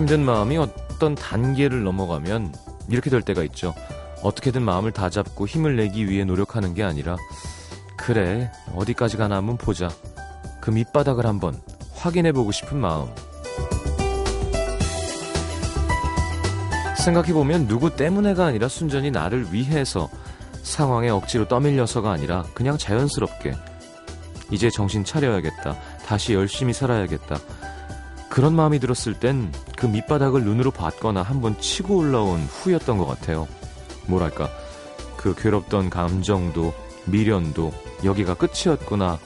힘든 0.00 0.24
마음이 0.24 0.56
어떤 0.56 1.14
단계를 1.14 1.84
넘어가면 1.84 2.54
이렇게 2.88 3.10
될 3.10 3.20
때가 3.20 3.42
있죠. 3.44 3.74
어떻게든 4.22 4.62
마음을 4.62 4.92
다잡고 4.92 5.46
힘을 5.46 5.76
내기 5.76 6.08
위해 6.08 6.24
노력하는 6.24 6.72
게 6.72 6.82
아니라 6.82 7.18
그래 7.98 8.50
어디까지 8.74 9.18
가나 9.18 9.36
한번 9.36 9.58
보자. 9.58 9.90
그 10.58 10.70
밑바닥을 10.70 11.26
한번 11.26 11.60
확인해 11.92 12.32
보고 12.32 12.50
싶은 12.50 12.78
마음. 12.78 13.08
생각해보면 17.04 17.68
누구 17.68 17.94
때문에가 17.94 18.46
아니라 18.46 18.68
순전히 18.68 19.10
나를 19.10 19.52
위해서 19.52 20.08
상황에 20.62 21.10
억지로 21.10 21.46
떠밀려서가 21.46 22.10
아니라 22.10 22.44
그냥 22.54 22.78
자연스럽게 22.78 23.52
이제 24.50 24.70
정신 24.70 25.04
차려야겠다. 25.04 25.76
다시 26.06 26.32
열심히 26.32 26.72
살아야겠다. 26.72 27.36
그런 28.30 28.54
마음이 28.54 28.78
들었을 28.78 29.14
땐 29.14 29.52
그 29.80 29.86
밑바닥을 29.86 30.44
눈으로 30.44 30.70
봤거나 30.70 31.22
한번 31.22 31.58
치고 31.58 31.96
올라온 31.96 32.40
후였던 32.42 32.98
것 32.98 33.06
같아요. 33.06 33.48
뭐랄까, 34.06 34.50
그 35.16 35.34
괴롭던 35.34 35.88
감정도, 35.88 36.74
미련도 37.06 37.72
여기가 38.04 38.34
끝이었구나. 38.34 39.18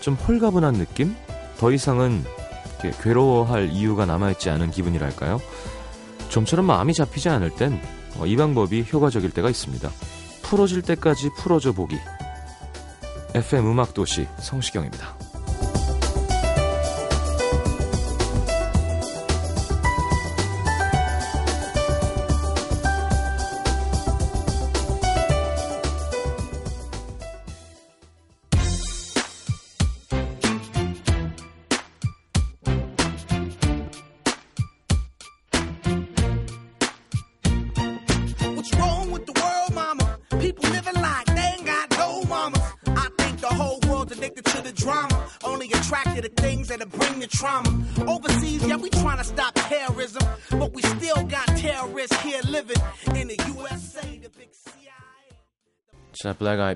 좀 0.00 0.14
홀가분한 0.14 0.74
느낌? 0.74 1.14
더 1.58 1.70
이상은 1.70 2.24
괴로워할 3.02 3.70
이유가 3.70 4.04
남아있지 4.04 4.50
않은 4.50 4.72
기분이랄까요? 4.72 5.40
좀처럼 6.28 6.66
마음이 6.66 6.92
잡히지 6.92 7.28
않을 7.28 7.50
땐이 7.50 7.78
어, 8.18 8.24
방법이 8.36 8.84
효과적일 8.92 9.30
때가 9.30 9.48
있습니다. 9.48 9.88
풀어질 10.42 10.82
때까지 10.82 11.30
풀어줘 11.36 11.70
보기. 11.70 11.96
FM 13.34 13.70
음악도시 13.70 14.26
성시경입니다. 14.40 15.29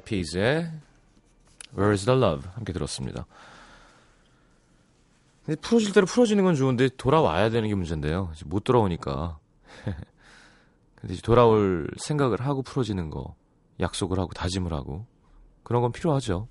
Eyed 0.05 0.07
Peas의 0.07 0.71
Where's 1.77 2.05
the 2.05 2.19
Love 2.19 2.49
함께 2.53 2.73
들었습니다. 2.73 3.27
근데 5.45 5.61
풀어질 5.61 5.93
대로 5.93 6.07
풀어지는 6.07 6.45
건 6.45 6.55
좋은데 6.55 6.91
돌아와야 6.97 7.51
되는 7.51 7.69
게 7.69 7.75
문제인데요. 7.75 8.33
못 8.47 8.65
돌아오니까. 8.65 9.39
근데 10.95 11.15
이제 11.15 11.23
돌아올 11.23 11.91
생각을 11.97 12.41
하고 12.41 12.63
풀어지는 12.63 13.11
거, 13.11 13.35
약속을 13.81 14.19
하고 14.19 14.33
다짐을 14.33 14.73
하고 14.73 15.07
그런 15.63 15.83
건 15.83 15.93
필요하죠. 15.93 16.49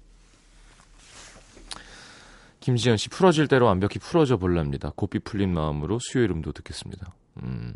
김지현 2.60 2.98
씨 2.98 3.10
풀어질 3.10 3.48
대로 3.48 3.66
완벽히 3.66 4.00
풀어져 4.00 4.38
볼랍니다. 4.38 4.92
고삐 4.96 5.20
풀린 5.20 5.54
마음으로 5.54 6.00
수요 6.00 6.24
이름도 6.24 6.52
듣겠습니다. 6.54 7.14
음. 7.44 7.74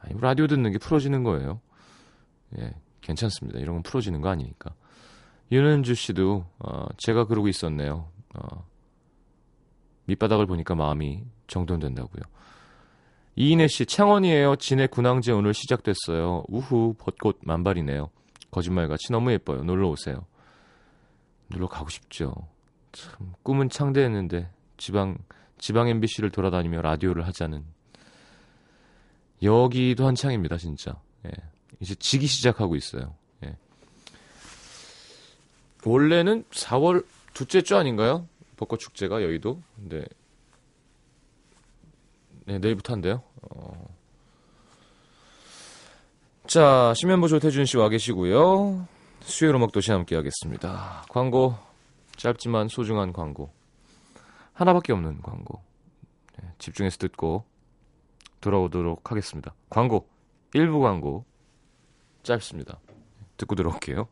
아니, 0.00 0.20
라디오 0.20 0.46
듣는 0.46 0.72
게 0.72 0.78
풀어지는 0.78 1.22
거예요. 1.22 1.60
예. 2.58 2.74
괜찮습니다. 3.02 3.58
이런 3.58 3.76
건 3.76 3.82
풀어지는 3.82 4.20
거 4.20 4.30
아니니까. 4.30 4.74
윤은주 5.50 5.94
씨도 5.94 6.46
어, 6.60 6.86
제가 6.96 7.26
그러고 7.26 7.48
있었네요. 7.48 8.08
어, 8.34 8.66
밑바닥을 10.06 10.46
보니까 10.46 10.74
마음이 10.74 11.22
정돈된다고요. 11.46 12.22
이인혜 13.36 13.66
씨 13.66 13.86
창원이에요. 13.86 14.56
진해 14.56 14.86
군항제 14.86 15.32
오늘 15.32 15.54
시작됐어요. 15.54 16.44
우후 16.48 16.94
벚꽃 16.98 17.40
만발이네요. 17.42 18.10
거짓말같이 18.50 19.12
너무 19.12 19.32
예뻐요. 19.32 19.62
놀러 19.62 19.88
오세요. 19.88 20.24
놀러 21.48 21.66
가고 21.66 21.88
싶죠. 21.88 22.34
참 22.92 23.32
꿈은 23.42 23.68
창대했는데 23.68 24.50
지방 24.76 25.18
지방 25.58 25.88
MBC를 25.88 26.30
돌아다니며 26.30 26.82
라디오를 26.82 27.26
하자는 27.26 27.64
여기도 29.42 30.06
한창입니다, 30.06 30.56
진짜. 30.56 31.00
예. 31.26 31.30
이제 31.82 31.96
지기 31.96 32.28
시작하고 32.28 32.76
있어요. 32.76 33.12
예. 33.44 33.56
원래는 35.84 36.44
4월 36.44 37.04
둘째 37.34 37.60
주 37.60 37.76
아닌가요? 37.76 38.28
벚꽃 38.56 38.78
축제가 38.78 39.20
여의도. 39.20 39.60
근데 39.74 40.04
네, 42.46 42.60
내일부터 42.60 42.92
한대요. 42.92 43.24
어... 43.42 43.88
자, 46.46 46.92
심현보 46.94 47.26
조 47.26 47.40
태준 47.40 47.64
씨 47.64 47.76
와 47.78 47.88
계시고요. 47.88 48.86
수요일 49.22 49.56
음악 49.56 49.72
도시 49.72 49.90
함께 49.90 50.14
하겠습니다. 50.14 51.04
광고 51.08 51.56
짧지만 52.16 52.68
소중한 52.68 53.12
광고. 53.12 53.50
하나밖에 54.52 54.92
없는 54.92 55.20
광고. 55.22 55.60
네, 56.40 56.48
집중해서 56.58 56.98
듣고 56.98 57.44
돌아오도록 58.40 59.10
하겠습니다. 59.10 59.52
광고. 59.68 60.08
1부 60.54 60.82
광고 60.82 61.24
짧습니다. 62.22 62.80
듣고 63.36 63.54
들어올게요. 63.54 64.08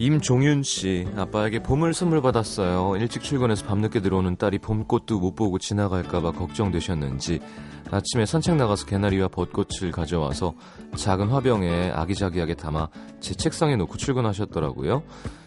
임종윤 0.00 0.62
씨, 0.62 1.08
아빠에게 1.16 1.60
봄을 1.60 1.92
선물 1.92 2.22
받았어요. 2.22 2.96
일찍 2.98 3.24
출근해서 3.24 3.66
밤늦게 3.66 4.00
들어오는 4.00 4.36
딸이 4.36 4.58
봄꽃도 4.58 5.18
못 5.18 5.34
보고 5.34 5.58
지나갈까봐 5.58 6.32
걱정되셨는지 6.32 7.40
아침에 7.90 8.24
산책 8.24 8.54
나가서 8.54 8.86
개나리와 8.86 9.26
벚꽃을 9.26 9.90
가져와서 9.90 10.54
작은 10.94 11.30
화병에 11.30 11.90
아기자기하게 11.90 12.54
담아 12.54 12.90
제 13.18 13.34
책상에 13.34 13.74
놓고 13.74 13.96
출근하셨더라고요. 13.96 15.02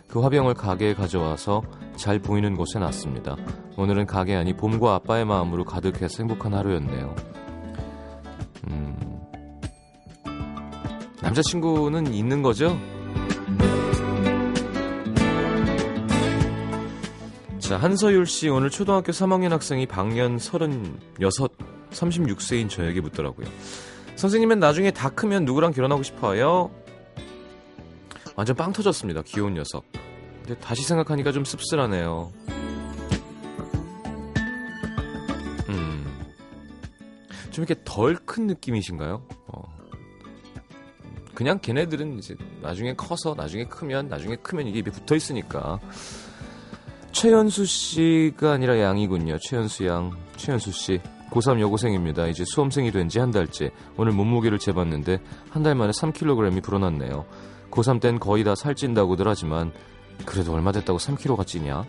그 0.10 0.20
화병을 0.20 0.56
가게에 0.56 0.96
가져와서 0.96 1.64
잘 1.96 2.20
보이는 2.20 2.54
곳에 2.58 2.78
놨습니다. 2.78 3.38
오늘은 3.78 4.06
가게 4.06 4.36
안이 4.36 4.58
봄과 4.58 4.96
아빠의 4.96 5.24
마음으로 5.24 5.64
가득해서 5.64 6.18
행복한 6.24 6.54
하루였네요. 6.54 7.16
음... 8.68 8.98
남자친구는 11.22 12.14
있는 12.14 12.42
거죠? 12.42 12.78
자, 17.72 17.78
한서율 17.78 18.26
씨 18.26 18.50
오늘 18.50 18.70
초등학교 18.70 19.14
3학년 19.14 19.52
학생이 19.52 19.86
방년 19.86 20.38
36, 20.38 21.58
36세인 21.92 22.70
저에게 22.70 23.00
묻더라고요. 23.00 23.48
선생님은 24.18 24.60
나중에 24.60 24.92
다 24.92 25.08
크면 25.08 25.46
누구랑 25.46 25.72
결혼하고 25.72 26.04
싶어요? 26.04 26.70
완전 28.36 28.58
빵 28.58 28.74
터졌습니다. 28.74 29.22
귀여운 29.22 29.54
녀석. 29.54 29.86
근데 30.44 30.60
다시 30.60 30.84
생각하니까 30.84 31.32
좀 31.32 31.46
씁쓸하네요. 31.46 32.34
음. 35.70 36.28
좀 37.52 37.64
이렇게 37.64 37.82
덜 37.86 38.18
큰 38.26 38.48
느낌이신가요? 38.48 39.26
어. 39.48 39.62
그냥 41.34 41.58
걔네들은 41.62 42.20
이제 42.20 42.36
나중에 42.62 42.96
커서 42.96 43.34
나중에 43.34 43.64
크면 43.64 44.10
나중에 44.10 44.36
크면 44.36 44.68
이게 44.68 44.80
입에 44.80 44.92
붙어 44.92 45.16
있으니까 45.16 45.80
최현수 47.12 47.66
씨가 47.66 48.54
아니라 48.54 48.80
양이군요. 48.80 49.38
최현수 49.40 49.86
양. 49.88 50.12
최현수 50.38 50.72
씨. 50.72 51.00
고3 51.30 51.60
여고생입니다. 51.62 52.28
이제 52.28 52.44
수험생이 52.46 52.92
된 52.92 53.08
지 53.08 53.20
한 53.20 53.32
달째. 53.32 53.72
오늘 53.98 54.12
몸무게를 54.14 54.60
재봤는데 54.60 55.20
한 55.50 55.64
달 55.64 55.76
만에 55.76 55.92
3kg이 55.92 56.64
불어났네요. 56.64 57.26
고3 57.70 58.02
땐 58.02 58.20
거의 58.20 58.44
다 58.44 58.56
살찐다고들 58.56 59.28
하지만 59.28 59.72
그래도 60.26 60.54
얼마 60.54 60.72
됐다고 60.72 61.00
3kg가 61.00 61.46
찌냐? 61.48 61.84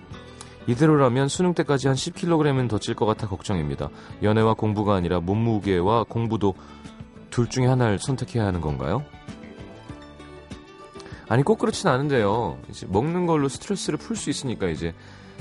이대로라면 0.69 1.27
수능 1.29 1.55
때까지 1.55 1.89
한 1.89 1.97
10kg은 1.97 2.69
더 2.69 2.79
찔 2.79 2.95
것 2.95 3.05
같아 3.07 3.27
걱정입니다. 3.29 3.89
연애와 4.23 4.55
공부가 4.55 4.95
아니라 4.95 5.19
몸무게와 5.21 6.05
공부도 6.05 6.55
둘 7.31 7.49
중에 7.49 7.67
하나를 7.67 7.99
선택해야 7.99 8.45
하는 8.47 8.61
건가요? 8.61 9.05
아니 11.33 11.43
꼭 11.43 11.59
그렇진 11.59 11.89
않은데요. 11.89 12.59
이제 12.69 12.87
먹는 12.91 13.25
걸로 13.25 13.49
스트레스를 13.49 13.99
풀 13.99 14.17
수 14.17 14.29
있으니까 14.29 14.69
이제 14.69 14.93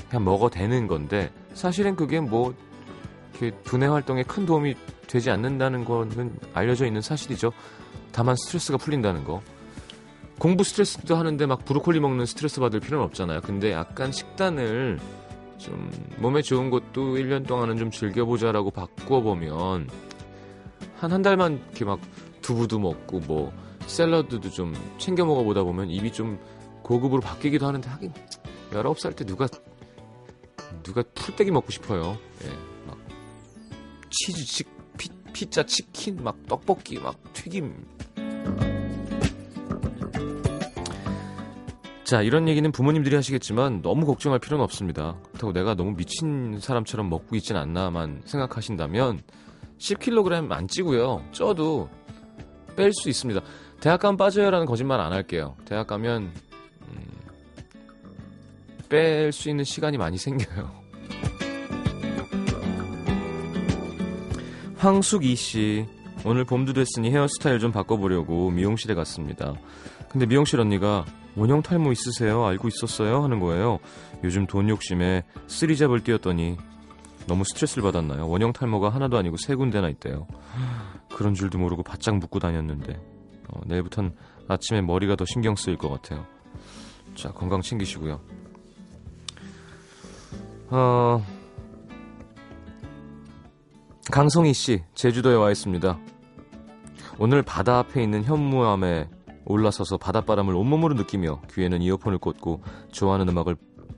그냥 0.08 0.24
먹어 0.24 0.48
대는 0.48 0.86
건데 0.86 1.30
사실은 1.52 1.96
그게 1.96 2.18
뭐 2.18 2.54
두뇌 3.64 3.88
활동에 3.88 4.22
큰 4.22 4.46
도움이 4.46 4.74
되지 5.06 5.30
않는다는 5.30 5.84
거는 5.84 6.34
알려져 6.54 6.86
있는 6.86 7.02
사실이죠. 7.02 7.52
다만 8.10 8.36
스트레스가 8.36 8.78
풀린다는 8.78 9.24
거. 9.24 9.42
공부 10.38 10.64
스트레스도 10.64 11.14
하는데 11.14 11.44
막 11.44 11.62
브로콜리 11.66 12.00
먹는 12.00 12.24
스트레스 12.24 12.58
받을 12.58 12.80
필요는 12.80 13.04
없잖아요. 13.04 13.42
근데 13.42 13.72
약간 13.72 14.12
식단을 14.12 14.98
좀 15.58 15.90
몸에 16.16 16.40
좋은 16.40 16.70
것도 16.70 17.16
1년 17.16 17.46
동안은 17.46 17.76
좀 17.76 17.90
즐겨보자라고 17.90 18.70
바꿔보면 18.70 19.88
한 20.96 21.12
한 21.12 21.20
달만 21.20 21.60
이렇게 21.66 21.84
막 21.84 22.00
두부도 22.40 22.78
먹고 22.78 23.20
뭐 23.20 23.52
샐러드도 23.86 24.50
좀 24.50 24.74
챙겨 24.98 25.24
먹어보다 25.24 25.62
보면 25.62 25.90
입이 25.90 26.12
좀 26.12 26.38
고급으로 26.82 27.20
바뀌기도 27.20 27.66
하는데 27.66 27.88
하긴 27.88 28.12
19살 28.72 29.16
때 29.16 29.24
누가 29.24 29.46
누가 30.82 31.02
풀떼기 31.14 31.50
먹고 31.50 31.70
싶어요. 31.70 32.16
예, 32.44 32.48
막 32.86 32.98
치즈, 34.10 34.44
치, 34.44 34.64
피, 34.98 35.08
피자, 35.32 35.64
치킨, 35.64 36.22
막 36.22 36.36
떡볶이, 36.48 36.98
막 36.98 37.16
튀김. 37.32 37.86
자, 42.04 42.20
이런 42.20 42.46
얘기는 42.46 42.70
부모님들이 42.70 43.14
하시겠지만 43.16 43.80
너무 43.80 44.04
걱정할 44.04 44.38
필요는 44.38 44.62
없습니다. 44.64 45.16
그렇다고 45.28 45.52
내가 45.52 45.74
너무 45.74 45.94
미친 45.94 46.58
사람처럼 46.58 47.08
먹고 47.08 47.36
있진 47.36 47.56
않나만 47.56 48.22
생각하신다면 48.26 49.22
10kg 49.78 50.52
안 50.52 50.68
찌고요. 50.68 51.24
쪄도 51.32 51.88
뺄 52.76 52.92
수 52.92 53.08
있습니다. 53.08 53.40
대학 53.82 54.00
가면 54.00 54.16
빠져요라는 54.16 54.66
거짓말 54.66 55.00
안 55.00 55.12
할게요. 55.12 55.56
대학 55.64 55.88
가면 55.88 56.30
음, 56.88 57.02
뺄수 58.88 59.50
있는 59.50 59.64
시간이 59.64 59.98
많이 59.98 60.18
생겨요. 60.18 60.70
황숙이 64.78 65.34
씨 65.34 65.84
오늘 66.24 66.44
봄도 66.44 66.74
됐으니 66.74 67.10
헤어스타일 67.10 67.58
좀 67.58 67.72
바꿔보려고 67.72 68.52
미용실에 68.52 68.94
갔습니다. 68.94 69.54
근데 70.08 70.26
미용실 70.26 70.60
언니가 70.60 71.04
원형 71.34 71.62
탈모 71.62 71.90
있으세요? 71.90 72.46
알고 72.46 72.68
있었어요? 72.68 73.24
하는 73.24 73.40
거예요. 73.40 73.80
요즘 74.22 74.46
돈 74.46 74.68
욕심에 74.68 75.24
쓰리잡을 75.48 76.04
뛰었더니 76.04 76.56
너무 77.26 77.42
스트레스를 77.42 77.82
받았나요? 77.82 78.28
원형 78.28 78.52
탈모가 78.52 78.90
하나도 78.90 79.16
아니고 79.16 79.38
세 79.38 79.56
군데나 79.56 79.88
있대요. 79.88 80.28
그런 81.08 81.34
줄도 81.34 81.58
모르고 81.58 81.82
바짝 81.82 82.16
묶고 82.18 82.38
다녔는데 82.38 83.11
어, 83.52 83.60
내일부터는 83.66 84.14
아침에 84.48 84.80
머리가 84.80 85.16
더 85.16 85.24
신경 85.24 85.54
쓰일 85.54 85.76
것 85.76 85.88
같아요. 85.88 86.26
자 87.14 87.30
건강 87.30 87.60
챙기시고요. 87.60 88.20
어, 90.70 91.22
강성희 94.10 94.52
씨 94.54 94.82
제주도에 94.94 95.34
와 95.34 95.50
있습니다. 95.50 95.98
오늘 97.18 97.42
바다 97.42 97.78
앞에 97.78 98.02
있는 98.02 98.24
현무암에 98.24 99.08
올라서서 99.44 99.98
바닷바람을 99.98 100.54
온몸으로 100.54 100.94
느끼며 100.94 101.42
귀에는 101.52 101.82
이어폰을 101.82 102.18
꽂고 102.18 102.62
좋아하는 102.90 103.28
음악을 103.28 103.56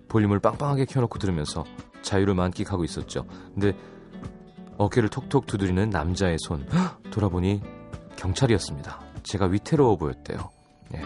볼륨을 0.08 0.40
빵빵하게 0.40 0.86
켜놓고 0.86 1.18
들으면서 1.18 1.64
자유를 2.02 2.34
만끽하고 2.34 2.84
있었죠. 2.84 3.26
근데 3.54 3.76
어깨를 4.76 5.08
톡톡 5.08 5.46
두드리는 5.46 5.88
남자의 5.90 6.36
손 6.40 6.66
돌아보니 7.10 7.62
경찰이었습니다. 8.16 9.03
제가 9.24 9.46
위태로워 9.46 9.96
보였대요. 9.96 10.50
예. 10.94 11.00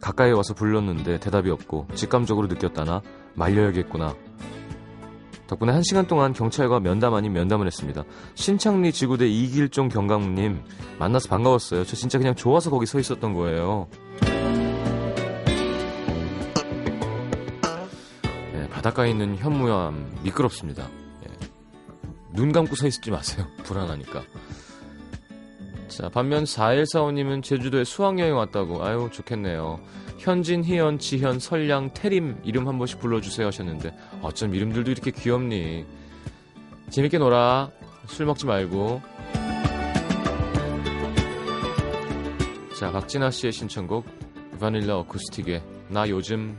가까이 0.00 0.32
와서 0.32 0.54
불렀는데 0.54 1.20
대답이 1.20 1.50
없고 1.50 1.88
직감적으로 1.94 2.46
느꼈다나 2.46 3.02
말려야겠구나. 3.34 4.14
덕분에 5.48 5.72
한 5.72 5.82
시간 5.82 6.06
동안 6.06 6.32
경찰과 6.32 6.80
면담 6.80 7.14
아닌 7.14 7.32
면담을 7.32 7.66
했습니다. 7.66 8.04
신창리 8.34 8.92
지구대 8.92 9.26
이길종 9.26 9.88
경감님 9.88 10.62
만나서 10.98 11.28
반가웠어요. 11.28 11.84
저 11.84 11.96
진짜 11.96 12.18
그냥 12.18 12.34
좋아서 12.34 12.70
거기 12.70 12.86
서 12.86 12.98
있었던 12.98 13.34
거예요. 13.34 13.88
예, 18.54 18.68
바닷가에 18.68 19.10
있는 19.10 19.36
현무암 19.36 20.20
미끄럽습니다. 20.22 20.88
예. 21.26 21.32
눈 22.34 22.52
감고 22.52 22.76
서 22.76 22.86
있지 22.86 23.10
마세요. 23.10 23.46
불안하니까. 23.64 24.22
자, 25.88 26.10
반면 26.10 26.44
4145님은 26.44 27.42
제주도에 27.42 27.82
수학여행 27.82 28.36
왔다고. 28.36 28.84
아유, 28.84 29.08
좋겠네요. 29.10 29.80
현진, 30.18 30.62
희연, 30.62 30.98
지현, 30.98 31.38
설량, 31.38 31.94
태림 31.94 32.40
이름 32.44 32.68
한 32.68 32.76
번씩 32.78 33.00
불러주세요 33.00 33.46
하셨는데 33.46 33.96
어쩜 34.20 34.54
이름들도 34.54 34.90
이렇게 34.90 35.10
귀엽니. 35.10 35.86
재밌게 36.90 37.18
놀아. 37.18 37.70
술 38.06 38.26
먹지 38.26 38.46
말고. 38.46 39.00
자, 42.78 42.92
박진아 42.92 43.30
씨의 43.30 43.52
신청곡 43.52 44.06
바닐라 44.60 44.98
어쿠스틱의 44.98 45.62
나 45.88 46.08
요즘 46.08 46.56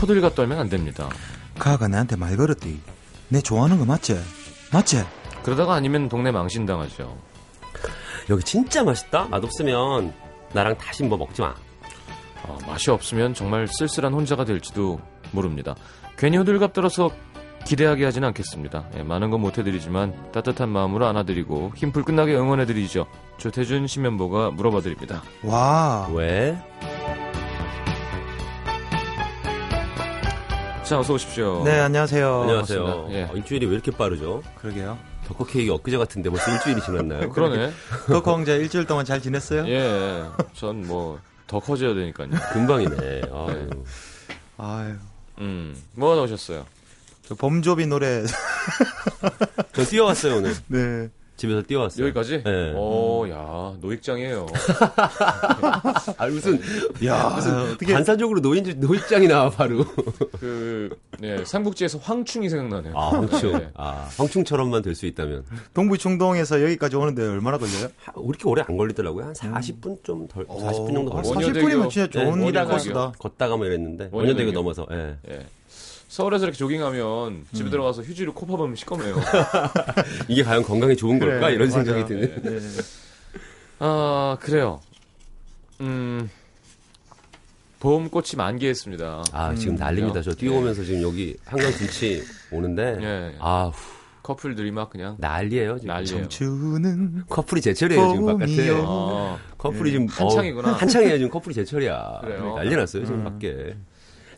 호들갑 0.00 0.34
떨면 0.34 0.58
안 0.58 0.68
됩니다. 0.68 1.08
가가 1.58 1.88
나한테 1.88 2.16
말 2.16 2.36
걸었디. 2.36 2.80
내 3.28 3.40
좋아하는 3.40 3.78
거 3.78 3.84
맞지? 3.84 4.18
맞지? 4.72 5.04
그러다가 5.42 5.74
아니면 5.74 6.08
동네 6.08 6.30
망신당하죠. 6.30 7.16
여기 8.30 8.42
진짜 8.44 8.82
맛있다. 8.84 9.26
맛없으면 9.26 10.12
나랑 10.52 10.76
다시 10.78 11.02
뭐 11.02 11.18
먹지 11.18 11.42
마. 11.42 11.54
어, 12.44 12.58
맛이 12.66 12.90
없으면 12.90 13.34
정말 13.34 13.66
쓸쓸한 13.68 14.12
혼자가 14.12 14.44
될지도 14.44 15.00
모릅니다. 15.32 15.74
괜히 16.16 16.36
호들갑 16.36 16.72
떨어서 16.72 17.10
기대하게 17.64 18.04
하지는 18.06 18.28
않겠습니다. 18.28 18.88
예, 18.96 19.02
많은 19.02 19.30
건 19.30 19.40
못해드리지만 19.42 20.32
따뜻한 20.32 20.68
마음으로 20.70 21.06
안아드리고 21.06 21.72
힘풀 21.76 22.04
끝나게 22.04 22.34
응원해드리죠. 22.34 23.06
조태준 23.36 23.86
신면보가 23.86 24.50
물어봐드립니다. 24.52 25.22
와. 25.44 26.08
왜? 26.12 26.56
자, 30.90 30.98
어서 30.98 31.14
오십시오. 31.14 31.62
네, 31.64 31.78
안녕하세요. 31.78 32.40
안녕하세요. 32.42 33.08
예. 33.10 33.22
어, 33.22 33.30
일주일이 33.36 33.64
왜 33.66 33.74
이렇게 33.74 33.92
빠르죠? 33.92 34.42
그러게요. 34.56 34.98
덕커 35.28 35.44
케이크 35.44 35.72
엊그제 35.72 35.96
같은데 35.96 36.28
벌써 36.28 36.50
일주일이 36.50 36.80
지났나요? 36.80 37.30
그러네. 37.30 37.70
덕홍자 38.10 38.54
일주일 38.56 38.86
동안 38.86 39.04
잘 39.04 39.22
지냈어요? 39.22 39.68
예, 39.68 40.24
전 40.52 40.82
뭐 40.84 41.20
더 41.46 41.60
커져야 41.60 41.94
되니까요. 41.94 42.28
금방이네. 42.52 43.22
아유. 43.32 43.70
아유. 44.56 44.94
음, 45.38 45.76
뭐가 45.94 46.16
나오셨어요? 46.16 46.66
저 47.28 47.34
범조비 47.36 47.86
노래. 47.86 48.24
저 49.72 49.84
뛰어왔어요 49.84 50.38
오늘. 50.38 50.54
네. 50.66 51.08
집에서 51.40 51.62
뛰어왔어요. 51.62 52.04
여기까지? 52.04 52.42
네. 52.44 52.72
오, 52.74 53.26
야, 53.30 53.72
노익장이에요. 53.80 54.46
아 56.18 56.26
무슨 56.26 56.60
야, 57.06 57.32
무슨 57.34 57.54
어떻게 57.72 57.94
반사적으로 57.94 58.40
노인 58.40 58.62
노익장이 58.78 59.26
나와 59.26 59.48
바로. 59.48 59.84
그, 60.38 60.90
네, 61.18 61.42
삼국지에서 61.44 61.96
황충이 61.98 62.50
생각나네요. 62.50 62.92
아 62.96 63.08
황충. 63.08 63.52
네. 63.58 63.68
아 63.74 64.06
황충처럼만 64.18 64.82
될 64.82 64.90
수 65.00 65.06
있다면 65.06 65.44
동부충동에서 65.72 66.62
여기까지 66.62 66.96
오는데 66.96 67.22
얼마나 67.26 67.56
걸려요? 67.56 67.88
하, 68.04 68.12
이렇게 68.22 68.46
오래 68.46 68.62
안 68.68 68.76
걸리더라고요. 68.76 69.24
한 69.26 69.32
40분 69.32 70.02
좀 70.04 70.28
덜, 70.28 70.44
40분 70.46 70.92
정도 70.92 71.10
어, 71.12 71.22
걸렸어요. 71.22 71.52
40분이면 71.54 71.88
진짜 71.90 72.10
좋은 72.10 72.34
네, 72.40 72.42
일이 72.42 72.48
일하다가 72.50 72.74
코스다. 72.74 73.12
걷다가 73.18 73.56
뭐 73.56 73.64
이랬는데 73.64 74.10
원효대교. 74.12 74.50
넘어서. 74.52 74.86
예. 74.90 75.16
예. 75.30 75.46
서울에서 76.10 76.44
이렇게 76.44 76.58
조깅하면 76.58 77.44
집에 77.52 77.70
들어가서 77.70 78.02
휴지로 78.02 78.34
코 78.34 78.44
파보면 78.44 78.74
시꺼매요. 78.74 79.14
이게 80.26 80.42
과연 80.42 80.64
건강에 80.64 80.96
좋은 80.96 81.20
걸까 81.20 81.38
그래, 81.46 81.54
이런 81.54 81.68
맞아. 81.68 81.84
생각이 81.84 82.04
드는. 82.06 82.42
네. 82.42 82.58
아, 83.78 84.36
그래요. 84.40 84.80
음, 85.80 86.28
봄꽃이 87.78 88.30
만개했습니다. 88.36 89.22
아, 89.32 89.54
지금 89.54 89.76
난립니다. 89.76 90.20
저 90.20 90.32
뛰어오면서 90.32 90.82
지금 90.82 91.00
여기 91.02 91.36
한강 91.44 91.70
김치 91.74 92.24
오는데, 92.50 92.98
예. 93.00 93.36
아, 93.38 93.70
커플들이 94.24 94.72
막 94.72 94.90
그냥 94.90 95.14
난리예요 95.20 95.78
지금. 95.78 95.94
난리예요. 95.94 96.28
주는 96.28 97.22
커플이 97.28 97.60
제철이에요 97.60 98.10
지금 98.10 98.26
바깥에. 98.26 98.82
아, 98.84 99.38
커플이 99.56 99.92
지금 99.92 100.08
한창이구나. 100.08 100.70
어, 100.70 100.72
한창이에요 100.72 101.18
지금 101.18 101.30
커플이 101.30 101.54
제철이야. 101.54 102.18
그래요? 102.22 102.54
난리 102.56 102.74
났어요 102.74 103.04
지금 103.06 103.22
밖에. 103.22 103.76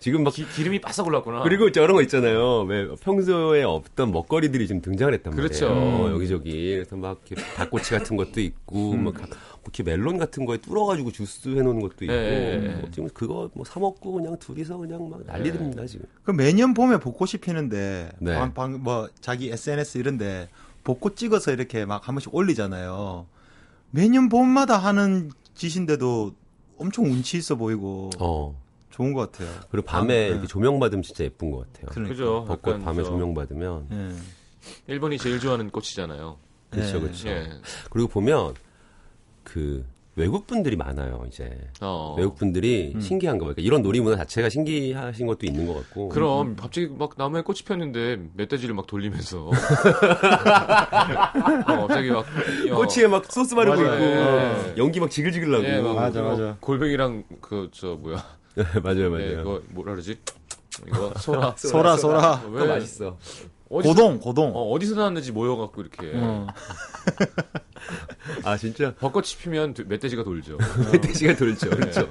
지금 0.02 0.25
막 0.25 0.35
기, 0.35 0.44
기름이 0.49 0.80
바싹 0.80 1.06
올랐구나. 1.06 1.42
그리고 1.44 1.71
저런 1.71 1.94
거 1.94 2.02
있잖아요. 2.02 2.62
왜 2.62 2.88
평소에 2.97 3.62
없던 3.62 4.11
먹거리들이 4.11 4.66
지금 4.66 4.82
등장을 4.82 5.14
했단 5.14 5.32
그렇죠. 5.37 5.68
말이에요. 5.73 6.06
음. 6.06 6.12
여기저기. 6.14 6.73
그래서 6.75 6.97
막 6.97 7.21
이렇게 7.30 7.40
닭꼬치 7.54 7.90
같은 7.92 8.16
것도 8.16 8.40
있고, 8.40 8.94
막 8.94 9.14
가- 9.14 9.26
뭐 9.28 9.62
이렇게 9.66 9.85
멜론 9.85 10.18
같은 10.18 10.44
거에 10.44 10.56
뚫어가지고 10.59 11.12
주스 11.12 11.49
해놓은 11.50 11.78
것도 11.80 12.04
있고. 12.04 12.12
예, 12.12 12.61
예. 12.64 12.68
뭐 12.80 12.90
지금 12.90 13.09
그거 13.14 13.49
뭐 13.54 13.64
사 13.64 13.78
먹고 13.78 14.12
그냥 14.14 14.37
둘이서 14.40 14.76
그냥 14.76 15.09
막 15.09 15.21
난리듭니다 15.25 15.87
지금. 15.87 16.06
그 16.25 16.32
매년 16.32 16.75
봄에 16.75 16.99
벚꽃이 16.99 17.35
피는데 17.40 18.11
네. 18.18 18.35
방, 18.35 18.52
방- 18.54 18.82
뭐 18.82 19.09
자기 19.21 19.50
SNS 19.50 19.99
이런데 19.99 20.49
벚꽃 20.82 21.14
찍어서 21.16 21.52
이렇게 21.52 21.85
막 21.85 22.09
한 22.09 22.16
번씩 22.16 22.35
올리잖아요. 22.35 23.26
매년 23.92 24.28
봄마다 24.28 24.78
하는 24.78 25.30
짓인데도 25.54 26.32
엄청 26.76 27.04
운치 27.04 27.37
있어 27.37 27.54
보이고 27.54 28.11
어. 28.18 28.61
좋은 28.93 29.13
것 29.13 29.33
같아요. 29.33 29.49
그리고 29.71 29.87
밤에 29.87 30.05
아, 30.15 30.21
네. 30.21 30.29
이렇게 30.29 30.47
조명 30.47 30.79
받으면 30.79 31.03
진짜 31.03 31.25
예쁜 31.25 31.51
것 31.51 31.67
같아요. 31.73 31.87
그러니까. 31.91 32.15
그죠. 32.15 32.45
벚꽃 32.47 32.85
밤에 32.85 33.03
저 33.03 33.11
조명 33.11 33.35
받으면. 33.35 33.87
예. 33.91 34.11
일본이 34.87 35.19
제일 35.19 35.41
좋아하는 35.41 35.71
꽃이잖아요. 35.71 36.37
그렇죠, 36.71 36.97
예. 36.97 37.01
그렇죠. 37.01 37.29
예. 37.29 37.51
그리고 37.91 38.09
보면 38.09 38.55
그 39.43 39.85
외국 40.15 40.47
분들이 40.47 40.77
많아요 40.77 41.25
이제. 41.27 41.59
어. 41.81 42.15
외국 42.19 42.37
분들이 42.37 42.95
신기한 43.01 43.39
거. 43.39 43.47
그러니까 43.47 43.63
이런 43.63 43.81
놀이 43.83 43.99
문화 44.01 44.17
자체가 44.19 44.51
신기하신 44.51 45.27
것도 45.27 45.47
있는 45.47 45.67
것 45.67 45.75
같고. 45.75 46.11
그럼 46.11 46.55
갑자기 46.55 46.87
막 46.89 47.15
나무에 47.17 47.41
꽃이 47.41 47.61
폈는데 47.67 48.19
멧돼지를 48.35 48.75
막 48.75 48.87
돌리면서 48.87 49.47
어, 49.49 49.53
갑자기 51.87 52.11
막 52.11 52.27
어, 52.71 52.77
꼬치에 52.77 53.07
막 53.07 53.25
소스 53.33 53.55
바르고. 53.55 53.81
있고 53.81 53.95
예. 53.95 54.75
연기 54.77 55.01
막 55.01 55.11
지글지글 55.11 55.51
나고. 55.51 55.65
예, 55.65 55.81
막 55.81 55.95
맞아, 55.95 56.21
맞아. 56.23 56.57
골뱅이랑 56.61 57.25
그 57.41 57.71
저 57.73 57.95
뭐야 57.95 58.23
맞아요, 58.82 59.04
예, 59.04 59.09
맞아요. 59.09 59.37
그거 59.44 59.62
뭐라 59.71 59.92
그러지 59.92 60.18
이거 60.87 61.12
소라 61.18 61.54
소라 61.56 61.97
소라 61.97 62.42
왜 62.47 62.61
그거 62.61 62.66
맛있어. 62.66 63.18
어디서, 63.68 63.88
고동 63.94 64.21
고동. 64.21 64.52
어, 64.54 64.71
어디서 64.73 64.94
나왔는지 64.97 65.32
모여갖고 65.32 65.80
이렇게 65.80 66.12
어. 66.14 66.47
아 68.44 68.56
진짜 68.56 68.94
벚꽃이 69.00 69.28
피면 69.40 69.73
두- 69.75 69.85
멧돼지가 69.87 70.25
돌죠. 70.25 70.59
멧돼지가 70.92 71.37
돌죠. 71.37 71.71
그렇죠. 71.71 72.09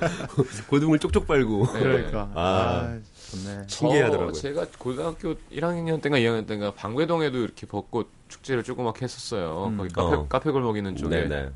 고등을 0.67 0.97
쪽쪽 0.99 1.27
빨고. 1.27 1.67
네. 1.73 1.79
그러니까 1.79 2.31
아. 2.33 2.41
아, 2.41 2.99
좋네. 3.31 3.63
신기하더라고요. 3.67 4.31
저 4.33 4.41
제가 4.41 4.65
고등학교 4.77 5.35
1학년 5.51 6.01
때인가 6.01 6.17
2학년 6.19 6.47
때인가 6.47 6.73
방배동에도 6.73 7.37
이렇게 7.37 7.67
벚꽃 7.67 8.09
축제를 8.27 8.63
조그맣게 8.63 9.03
했었어요. 9.03 9.67
음. 9.67 9.77
거기 9.77 9.89
카페, 9.93 10.15
어. 10.15 10.25
카페 10.27 10.51
골목 10.51 10.77
있는 10.77 10.95
쪽에. 10.95 11.27
네네. 11.27 11.49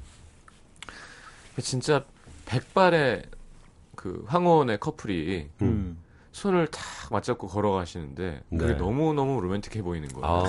진짜 1.62 2.04
백발의 2.46 3.24
그 3.96 4.24
황혼의 4.28 4.80
커플이 4.80 5.50
음. 5.62 5.98
손을 6.32 6.68
탁 6.68 6.84
맞잡고 7.12 7.48
걸어가시는데 7.48 8.44
그게 8.50 8.74
네. 8.74 8.78
너무 8.78 9.14
너무 9.14 9.40
로맨틱해 9.40 9.82
보이는 9.82 10.10
거예요. 10.10 10.28
아, 10.28 10.44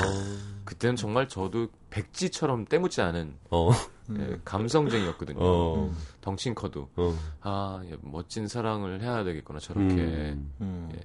그때는 0.64 0.96
정말 0.96 1.28
저도 1.28 1.68
백지처럼 1.90 2.64
때묻지 2.64 3.00
않은 3.02 3.36
어, 3.50 3.70
예, 4.18 4.40
감성쟁이였거든요. 4.44 5.38
어, 5.40 5.94
덩친 6.20 6.56
커도 6.56 6.88
어. 6.96 7.14
아 7.40 7.82
예, 7.84 7.96
멋진 8.00 8.48
사랑을 8.48 9.00
해야 9.00 9.22
되겠구나 9.22 9.60
저렇게 9.60 9.94
음, 9.94 10.52
음. 10.60 10.90
예, 10.92 11.00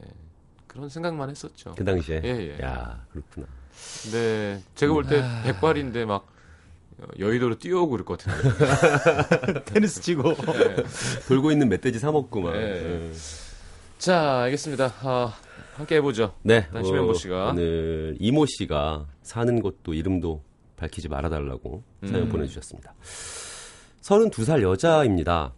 그런 0.66 0.90
생각만 0.90 1.30
했었죠. 1.30 1.76
그 1.78 1.84
당시에. 1.86 2.22
예, 2.24 2.58
예. 2.58 2.64
야, 2.64 3.06
그렇구나. 3.12 3.46
네, 4.12 4.64
제가 4.74 4.94
볼때 4.94 5.22
아. 5.22 5.44
백발인데 5.44 6.06
막 6.06 6.24
어, 6.24 6.41
여의도로 7.20 7.58
뛰어오고 7.58 7.92
그럴 7.92 8.06
것 8.06 8.20
같은데. 8.20 9.64
테니스 9.66 10.02
치고. 10.02 10.30
예. 10.30 10.84
돌고 11.28 11.52
있는 11.52 11.70
멧돼지 11.70 12.00
사 12.00 12.12
먹고 12.12 12.42
막. 12.42 12.56
예. 12.56 12.60
예. 12.62 13.12
자, 13.98 14.42
알겠습니다. 14.42 14.94
아, 15.02 15.34
함께 15.76 15.96
해보죠. 15.96 16.34
네. 16.44 16.68
네, 16.74 16.84
심현보 16.84 17.14
씨가. 17.14 17.50
오늘 17.52 18.16
이모 18.20 18.46
씨가 18.46 19.08
사는 19.22 19.62
곳도 19.62 19.94
이름도 19.94 20.44
밝히지 20.78 21.10
말아달라고 21.10 21.84
사연 22.06 22.24
음. 22.24 22.30
보내주셨습니다. 22.30 22.94
32살 24.02 24.64
여자입니다. 24.64 25.54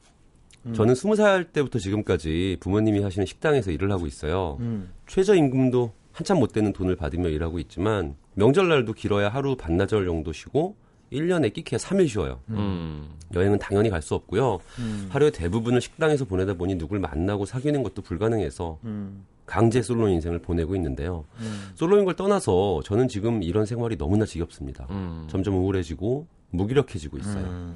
음. 0.65 0.73
저는 0.73 0.93
20살 0.93 1.51
때부터 1.53 1.79
지금까지 1.79 2.57
부모님이 2.59 3.01
하시는 3.01 3.25
식당에서 3.25 3.71
일을 3.71 3.91
하고 3.91 4.05
있어요. 4.07 4.57
음. 4.59 4.91
최저임금도 5.07 5.93
한참 6.12 6.39
못 6.39 6.51
되는 6.53 6.73
돈을 6.73 6.95
받으며 6.95 7.29
일하고 7.29 7.59
있지만 7.59 8.15
명절날도 8.35 8.93
길어야 8.93 9.29
하루 9.29 9.55
반나절 9.55 10.05
정도 10.05 10.31
쉬고 10.31 10.75
1년에 11.12 11.53
끼케 11.53 11.77
3일 11.77 12.07
쉬어요. 12.07 12.39
음. 12.50 13.10
여행은 13.33 13.60
당연히 13.60 13.89
갈 13.89 14.01
수 14.01 14.15
없고요. 14.15 14.60
음. 14.79 15.07
하루의 15.10 15.31
대부분을 15.31 15.81
식당에서 15.81 16.25
보내다 16.25 16.53
보니 16.55 16.75
누굴 16.75 17.00
만나고 17.00 17.45
사귀는 17.45 17.83
것도 17.83 18.01
불가능해서 18.01 18.79
음. 18.83 19.25
강제 19.45 19.81
솔로 19.81 20.07
인생을 20.07 20.39
보내고 20.39 20.75
있는데요. 20.75 21.25
음. 21.39 21.72
솔로인 21.75 22.05
걸 22.05 22.15
떠나서 22.15 22.81
저는 22.83 23.07
지금 23.07 23.43
이런 23.43 23.65
생활이 23.65 23.98
너무나 23.98 24.25
지겹습니다. 24.25 24.88
음. 24.89 25.27
점점 25.29 25.55
우울해지고 25.55 26.27
무기력해지고 26.51 27.17
있어요. 27.17 27.45
음. 27.45 27.75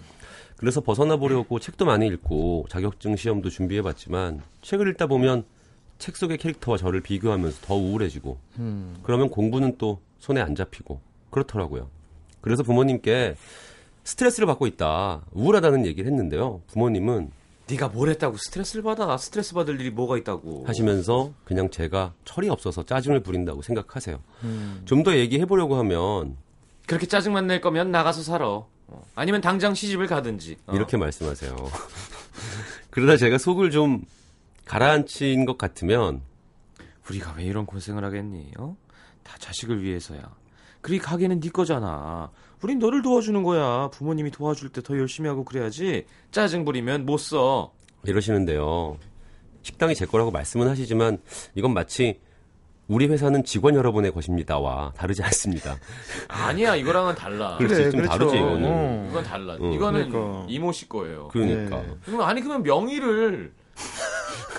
그래서 0.55 0.81
벗어나 0.81 1.17
보려고 1.17 1.60
책도 1.60 1.86
많이 1.86 2.07
읽고 2.07 2.65
자격증 2.69 3.15
시험도 3.15 3.50
준비해 3.50 3.81
봤지만 3.81 4.41
책을 4.62 4.88
읽다 4.89 5.07
보면 5.07 5.43
책 6.00 6.15
속의 6.15 6.38
캐릭터와 6.38 6.77
저를 6.77 7.01
비교하면서 7.01 7.62
더 7.62 7.75
우울해지고 7.75 8.38
음. 8.60 8.96
그러면 9.03 9.29
공부는 9.29 9.75
또 9.77 10.00
손에 10.19 10.41
안 10.41 10.55
잡히고 10.55 11.00
그렇더라고요. 11.29 11.89
그래서 12.41 12.63
부모님께 12.63 13.36
스트레스를 14.03 14.48
받고 14.48 14.67
있다. 14.67 15.22
우울하다는 15.32 15.86
얘기를 15.86 16.10
했는데요. 16.10 16.62
부모님은 16.67 17.32
네가 17.70 17.89
뭘 17.89 18.10
했다고 18.10 18.38
스트레스를 18.38 18.84
받아? 18.84 19.17
스트레스 19.17 19.53
받을 19.53 19.79
일이 19.82 19.89
뭐가 19.89 20.17
있다고? 20.17 20.65
하시면서 20.65 21.34
그냥 21.44 21.70
제가 21.70 22.13
철이 22.24 22.50
없어서 22.50 22.84
짜증을 22.86 23.22
부린다고 23.22 23.62
생각하세요. 23.62 24.20
음. 24.44 24.82
좀더 24.86 25.17
얘기해 25.17 25.46
보려고 25.46 25.75
하면 25.77 26.38
그렇게 26.86 27.06
짜증만 27.06 27.48
낼 27.48 27.60
거면 27.60 27.91
나가서 27.91 28.24
살아. 28.24 28.48
어. 28.48 29.06
아니면 29.15 29.41
당장 29.41 29.74
시집을 29.74 30.08
가든지. 30.08 30.58
어. 30.65 30.74
이렇게 30.74 30.96
말씀하세요. 30.96 31.53
그러다 32.89 33.17
제가 33.17 33.38
속을 33.38 33.72
좀 33.72 34.06
가라앉힌 34.63 35.46
것 35.46 35.58
같으면 35.58 36.22
우리가 37.10 37.34
왜 37.38 37.44
이런 37.44 37.65
고생을 37.65 38.03
하겠니? 38.06 38.51
어? 38.58 38.77
다 39.24 39.36
자식을 39.39 39.84
위해서야. 39.84 40.22
그리 40.88 41.00
가게는 41.00 41.41
네 41.41 41.50
거잖아. 41.50 42.32
우린 42.63 42.79
너를 42.79 43.01
도와주는 43.01 43.44
거야. 43.44 43.89
부모님이 43.91 44.32
도와줄 44.32 44.70
때 44.70 44.79
더 44.82 44.98
열심히 44.98 45.27
하고 45.27 45.44
그래야지. 45.44 46.06
짜증 46.32 46.63
부리면 46.63 47.06
못 47.06 47.17
써. 47.17 47.74
이러시는데요. 48.06 48.98
식당이 49.63 49.96
제 49.96 50.06
거라고 50.06 50.32
말씀은 50.32 50.65
하시지만 50.70 51.17
이건 51.56 51.74
마치 51.74 52.22
우리 52.88 53.08
회사는 53.08 53.44
직원 53.44 53.75
여러분의 53.75 54.13
것입니다와 54.13 54.94
다르지 54.96 55.22
않습니다. 55.24 55.75
아니야, 56.29 56.74
이거랑은 56.77 57.15
달라. 57.15 57.58
그렇지, 57.58 57.75
그래, 57.75 57.89
좀 57.91 58.00
그렇죠. 58.00 58.17
다르지 58.17 58.38
이거는. 58.38 58.63
어. 58.65 59.08
이건 59.12 59.24
달라. 59.25 59.58
응. 59.60 59.74
이거는 59.74 60.10
그러니까. 60.10 60.46
이모 60.48 60.72
씨 60.72 60.88
거예요. 60.88 61.27
그러니까 61.34 61.82
네. 61.82 61.98
그럼 62.06 62.22
아니 62.22 62.39
그러면 62.39 62.63
명의를 62.63 63.51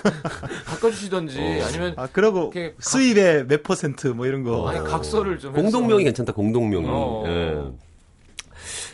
바꿔주시던지 0.65 1.39
어. 1.39 1.65
아니면 1.67 1.93
아, 1.97 2.07
그러고 2.07 2.51
수입의 2.79 3.47
몇 3.47 3.63
퍼센트 3.63 4.07
뭐 4.07 4.25
이런 4.25 4.43
거. 4.43 4.67
아니 4.69 4.79
각서를 4.83 5.39
좀 5.39 5.53
공동명이 5.53 6.01
해서. 6.01 6.05
괜찮다. 6.05 6.33
공동명이. 6.33 6.85
어. 6.87 7.23
예. 7.27 7.89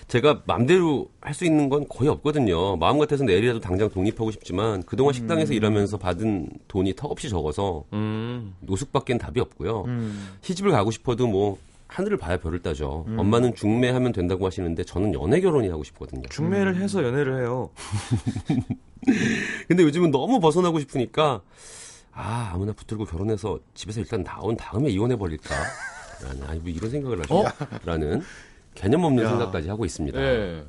제가 0.07 0.43
맘대로 0.45 1.09
할 1.19 1.33
수 1.33 1.45
있는 1.45 1.67
건 1.67 1.85
거의 1.89 2.09
없거든요. 2.11 2.75
마음 2.77 2.99
같아서 2.99 3.23
내일이라도 3.23 3.59
당장 3.59 3.89
독립하고 3.89 4.29
싶지만 4.31 4.83
그동안 4.83 5.13
식당에서 5.13 5.53
일하면서 5.53 5.97
받은 5.97 6.47
돈이 6.67 6.93
턱없이 6.95 7.27
적어서 7.29 7.83
음. 7.93 8.53
노숙밖엔 8.61 9.17
답이 9.17 9.39
없고요. 9.39 9.83
음. 9.87 10.29
시집을 10.41 10.71
가고 10.71 10.91
싶어도 10.91 11.25
뭐 11.27 11.57
하늘을 11.95 12.17
봐야 12.17 12.35
별을 12.37 12.61
따죠. 12.61 13.05
엄마는 13.17 13.55
중매하면 13.55 14.11
된다고 14.11 14.45
하시는데 14.45 14.83
저는 14.83 15.13
연애 15.13 15.39
결혼이 15.39 15.69
하고 15.69 15.85
싶거든요. 15.85 16.23
중매를 16.29 16.75
해서 16.75 17.01
연애를 17.01 17.41
해요. 17.41 17.69
근데 19.69 19.83
요즘은 19.83 20.11
너무 20.11 20.41
벗어나고 20.41 20.79
싶으니까 20.81 21.41
아 22.11 22.51
아무나 22.53 22.73
붙들고 22.73 23.05
결혼해서 23.05 23.59
집에서 23.75 24.01
일단 24.01 24.25
나온 24.25 24.57
다음에 24.57 24.89
이혼해 24.89 25.15
버릴까? 25.15 25.55
라는 26.21 26.43
아니 26.43 26.59
뭐 26.59 26.69
이런 26.69 26.89
생각을 26.89 27.21
하죠. 27.21 27.43
라는 27.85 28.21
개념 28.73 29.05
없는 29.05 29.23
야. 29.23 29.29
생각까지 29.29 29.69
하고 29.69 29.85
있습니다. 29.85 30.19
네. 30.19 30.65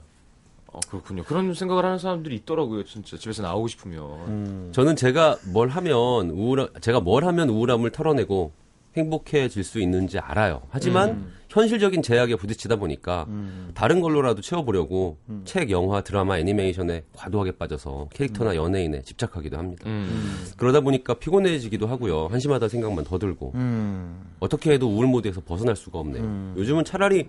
어, 0.72 0.78
그렇군요. 0.88 1.24
그런 1.24 1.54
생각을 1.54 1.84
하는 1.84 1.98
사람들이 1.98 2.36
있더라고요, 2.36 2.84
진짜. 2.84 3.16
집에서 3.16 3.42
나오고 3.42 3.66
싶으면. 3.66 4.02
음. 4.28 4.68
저는 4.72 4.94
제가 4.94 5.38
뭘 5.52 5.70
하면 5.70 6.30
우울 6.30 6.68
제가 6.80 7.00
뭘 7.00 7.24
하면 7.24 7.48
우울함을 7.48 7.90
털어내고 7.90 8.52
행복해질 8.96 9.62
수 9.62 9.80
있는지 9.80 10.18
알아요. 10.18 10.62
하지만 10.70 11.10
음. 11.10 11.32
현실적인 11.50 12.02
제약에 12.02 12.36
부딪히다 12.36 12.76
보니까 12.76 13.26
다른 13.74 14.00
걸로라도 14.00 14.42
채워보려고 14.42 15.18
음. 15.28 15.42
책, 15.44 15.70
영화, 15.70 16.02
드라마, 16.02 16.38
애니메이션에 16.38 17.04
과도하게 17.14 17.52
빠져서 17.52 18.08
캐릭터나 18.12 18.56
연예인에 18.56 19.02
집착하기도 19.02 19.56
합니다. 19.56 19.84
음. 19.86 20.46
그러다 20.56 20.80
보니까 20.80 21.14
피곤해지기도 21.14 21.86
하고요. 21.86 22.26
한심하다 22.26 22.68
생각만 22.68 23.04
더 23.04 23.18
들고 23.18 23.52
음. 23.54 24.34
어떻게 24.40 24.72
해도 24.72 24.88
우울 24.88 25.06
모드에서 25.06 25.40
벗어날 25.42 25.76
수가 25.76 25.98
없네요. 25.98 26.54
요즘은 26.56 26.84
차라리 26.84 27.28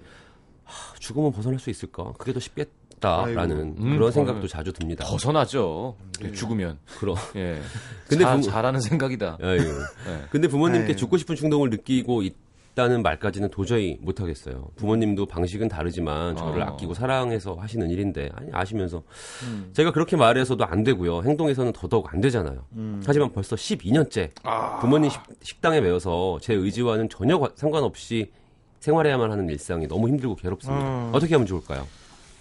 하, 0.63 0.95
죽으면 0.99 1.31
벗어날 1.31 1.59
수 1.59 1.69
있을까? 1.69 2.13
그게 2.17 2.33
더 2.33 2.39
쉽겠 2.39 2.67
다라는 2.99 3.75
음, 3.77 3.91
그런 3.95 4.11
생각도 4.11 4.47
자주 4.47 4.73
듭니다. 4.73 5.05
벗어나죠. 5.05 5.95
죽으면. 6.33 6.77
그럼. 6.99 7.15
예. 7.35 7.59
근데 8.09 8.23
자, 8.23 8.35
부- 8.35 8.41
잘하는 8.41 8.79
생각이다. 8.79 9.37
아유. 9.41 9.59
예. 9.59 10.25
근데 10.31 10.47
부모님께. 10.47 10.95
죽고 10.95 11.17
싶은 11.17 11.35
충동을 11.35 11.69
느끼고 11.69 12.23
있다는 12.23 13.03
말까지는 13.03 13.49
도저히 13.49 13.97
못 14.01 14.19
하겠어요. 14.19 14.69
부모님도 14.77 15.27
방식은 15.27 15.67
다르지만 15.67 16.35
저를 16.35 16.61
어. 16.61 16.65
아끼고 16.67 16.93
사랑해서 16.95 17.53
하시는 17.55 17.87
일인데 17.89 18.29
아니 18.35 18.49
아시면서 18.51 19.03
음. 19.43 19.69
제가 19.73 19.91
그렇게 19.91 20.15
말해서도 20.15 20.65
안 20.65 20.83
되고요. 20.83 21.21
행동에서는 21.23 21.73
더더욱 21.73 22.11
안 22.13 22.19
되잖아요. 22.21 22.63
음. 22.73 23.01
하지만 23.05 23.31
벌써 23.31 23.55
12년째 23.55 24.31
아. 24.43 24.79
부모님 24.79 25.11
식, 25.43 25.61
당에 25.61 25.81
매여서 25.81 26.39
제 26.41 26.53
의지와는 26.55 27.09
전혀 27.09 27.37
과- 27.37 27.51
상관없이 27.55 28.31
생활해야만 28.79 29.31
하는 29.31 29.49
일상이 29.49 29.87
너무 29.87 30.07
힘들고 30.07 30.35
괴롭습니다. 30.35 30.83
음. 30.83 31.09
어떻게 31.13 31.35
하면 31.35 31.45
좋을까요? 31.47 31.85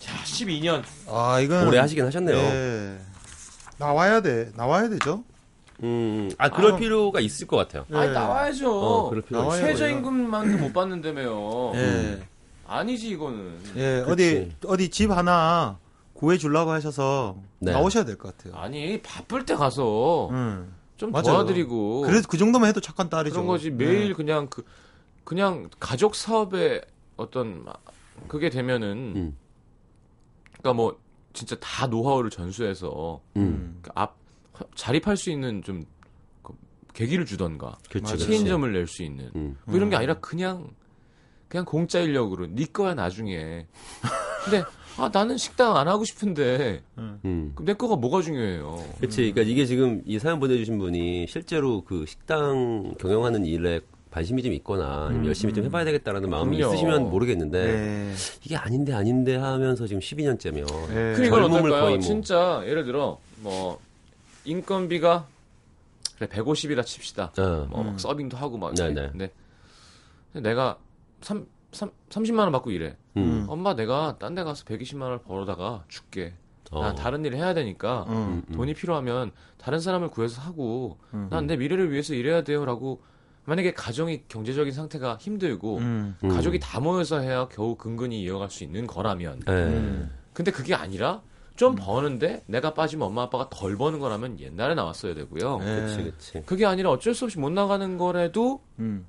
자, 0.06 0.14
12년. 0.22 0.84
아, 1.08 1.40
이건 1.40 1.66
오래 1.66 1.78
하시긴 1.78 2.04
하셨네요. 2.06 2.36
예. 2.36 2.96
나와야 3.76 4.20
돼. 4.22 4.52
나와야 4.54 4.88
되죠. 4.88 5.24
음, 5.82 6.30
아 6.38 6.48
그럴 6.48 6.74
아. 6.74 6.76
필요가 6.76 7.18
있을 7.18 7.48
것 7.48 7.56
같아요. 7.56 7.84
아니, 7.92 8.08
예. 8.10 8.12
나와야죠. 8.14 8.72
어, 8.72 9.08
그럴 9.10 9.22
필요가 9.22 9.44
나와야. 9.46 9.60
최저임금만도 9.66 10.58
못 10.58 10.72
받는다며요. 10.72 11.72
예. 11.74 12.22
아니지, 12.68 13.10
이거는. 13.10 13.58
예, 13.76 14.04
그치. 14.06 14.10
어디 14.12 14.52
어디 14.66 14.88
집 14.90 15.10
하나 15.10 15.76
구해 16.14 16.38
주려고 16.38 16.70
하셔서 16.70 17.36
네. 17.58 17.72
나오셔야 17.72 18.04
될 18.04 18.16
것 18.16 18.36
같아요. 18.36 18.54
아니, 18.62 19.02
바쁠 19.02 19.44
때 19.44 19.56
가서 19.56 20.28
음. 20.30 20.72
좀 20.96 21.10
맞아요. 21.10 21.24
도와드리고. 21.24 22.02
그래도 22.02 22.28
그 22.28 22.38
정도만 22.38 22.68
해도 22.68 22.80
착한 22.80 23.10
딸이죠. 23.10 23.34
그런 23.34 23.46
거지. 23.48 23.70
네. 23.72 23.84
매일 23.84 24.14
그냥 24.14 24.46
그, 24.48 24.64
그냥 25.24 25.68
가족 25.80 26.14
사업에 26.14 26.80
어떤, 27.16 27.64
마- 27.64 27.74
그게 28.28 28.48
되면은, 28.50 29.12
음. 29.16 29.36
그니까 30.66 30.72
뭐, 30.72 30.98
진짜 31.32 31.54
다 31.60 31.86
노하우를 31.86 32.30
전수해서, 32.30 33.20
음. 33.36 33.78
그 33.82 33.90
앞, 33.94 34.16
자립할 34.74 35.16
수 35.16 35.30
있는 35.30 35.62
좀, 35.62 35.84
그 36.42 36.52
계기를 36.92 37.24
주던가. 37.24 37.78
체인점을 37.88 38.72
낼 38.72 38.88
수 38.88 39.04
있는. 39.04 39.30
음. 39.36 39.56
뭐 39.64 39.76
이런 39.76 39.90
게 39.90 39.96
아니라 39.96 40.14
그냥 40.14 40.68
그냥 41.48 41.64
공짜 41.64 42.00
인력으로 42.00 42.48
네 42.48 42.64
거야 42.64 42.94
나중에. 42.94 43.66
근데 44.44 44.64
아 44.96 45.08
나는 45.12 45.36
식당 45.36 45.76
안 45.76 45.86
하고 45.86 46.04
싶은데 46.04 46.82
음. 46.98 47.52
그럼 47.54 47.66
내 47.66 47.74
거가 47.74 47.94
뭐가 47.96 48.22
중요해요? 48.22 48.84
그렇지. 48.96 49.30
그러니까 49.32 49.42
이게 49.42 49.66
지금 49.66 50.02
이 50.06 50.18
사연 50.18 50.40
보내주신 50.40 50.78
분이 50.78 51.26
실제로 51.28 51.84
그 51.84 52.06
식당 52.06 52.94
경영하는 52.98 53.44
일에 53.44 53.80
관심이 54.16 54.42
좀 54.42 54.54
있거나 54.54 55.08
아니면 55.08 55.26
열심히 55.26 55.52
좀 55.52 55.62
해봐야 55.66 55.84
되겠다라는 55.84 56.30
마음이 56.30 56.56
그럼요. 56.56 56.72
있으시면 56.72 57.10
모르겠는데 57.10 57.66
네. 57.66 58.14
이게 58.44 58.56
아닌데 58.56 58.94
아닌데 58.94 59.36
하면서 59.36 59.86
지금 59.86 60.00
12년째면 60.00 60.66
네. 60.88 61.12
그 61.16 61.26
젊음을 61.28 61.58
어떨까요? 61.58 61.80
거의 61.82 61.94
뭐- 61.96 62.00
진짜 62.00 62.62
예를 62.64 62.86
들어 62.86 63.18
뭐 63.42 63.78
인건비가 64.46 65.26
그래 66.16 66.28
150이라 66.28 66.86
칩시다. 66.86 67.32
어. 67.36 67.66
뭐 67.68 67.82
음. 67.82 67.86
막 67.88 68.00
서빙도 68.00 68.38
하고 68.38 68.56
막 68.56 68.74
네네. 68.74 68.90
이렇게. 68.92 69.10
근데 69.12 70.48
내가 70.48 70.78
3, 71.20 71.46
3, 71.72 71.90
30만 72.08 72.38
원 72.38 72.52
받고 72.52 72.70
일해. 72.70 72.96
음. 73.18 73.44
엄마 73.50 73.74
내가 73.74 74.16
딴 74.18 74.34
데 74.34 74.44
가서 74.44 74.64
120만 74.64 75.02
원을 75.02 75.18
벌어다가 75.18 75.84
줄게. 75.88 76.32
어. 76.70 76.80
난 76.80 76.94
다른 76.94 77.22
일을 77.22 77.36
해야 77.36 77.52
되니까 77.52 78.06
음. 78.08 78.42
음. 78.48 78.54
돈이 78.54 78.72
필요하면 78.72 79.32
다른 79.58 79.78
사람을 79.78 80.08
구해서 80.08 80.40
하고 80.40 80.96
음. 81.12 81.26
난내 81.30 81.56
미래를 81.58 81.92
위해서 81.92 82.14
일해야 82.14 82.42
돼요라고 82.44 83.02
만약에 83.46 83.72
가정이 83.72 84.22
경제적인 84.28 84.72
상태가 84.72 85.16
힘들고 85.20 85.78
음. 85.78 86.16
음. 86.22 86.28
가족이 86.28 86.58
다 86.60 86.80
모여서 86.80 87.20
해야 87.20 87.48
겨우 87.48 87.76
근근히 87.76 88.22
이어갈 88.22 88.50
수 88.50 88.64
있는 88.64 88.86
거라면 88.86 89.40
네. 89.46 89.52
음. 89.52 90.10
근데 90.32 90.50
그게 90.50 90.74
아니라 90.74 91.22
좀 91.54 91.74
버는데 91.74 92.42
내가 92.46 92.74
빠지면 92.74 93.06
엄마 93.06 93.22
아빠가 93.22 93.48
덜 93.48 93.76
버는 93.76 93.98
거라면 93.98 94.38
옛날에 94.40 94.74
나왔어야 94.74 95.14
되고요. 95.14 95.58
네. 95.58 95.64
그렇지, 95.64 95.96
그렇지. 95.96 96.42
그게 96.44 96.66
아니라 96.66 96.90
어쩔 96.90 97.14
수 97.14 97.24
없이 97.24 97.38
못 97.38 97.50
나가는 97.50 97.96
거라도 97.96 98.60
음. 98.78 99.06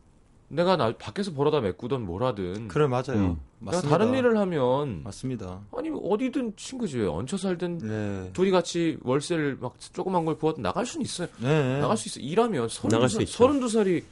내가 0.50 0.78
나 0.78 0.96
밖에서 0.96 1.34
벌어다 1.34 1.60
메꾸던 1.60 2.06
뭐라든 2.06 2.70
그래 2.70 2.88
맞아요. 2.88 3.16
음. 3.16 3.40
내가 3.60 3.78
맞습니다. 3.78 3.90
다른 3.90 4.14
일을 4.14 4.38
하면 4.38 5.04
맞습니다. 5.04 5.60
아니 5.76 5.90
어디든 5.92 6.54
친구지 6.56 7.00
왜 7.00 7.08
얹혀 7.08 7.36
살든 7.36 7.78
네. 7.80 8.30
둘이 8.32 8.52
같이 8.52 8.98
월세를 9.04 9.58
막 9.60 9.76
조그만 9.80 10.24
걸 10.24 10.38
부어도 10.38 10.62
나갈 10.62 10.86
수는 10.86 11.04
있어요. 11.04 11.28
네. 11.42 11.82
나갈 11.82 11.98
수 11.98 12.08
있어. 12.08 12.20
일하면 12.22 12.70
나갈 12.90 13.10
수 13.10 13.16
서른. 13.16 13.26
서른 13.26 13.60
두 13.60 13.68
살이 13.68 14.04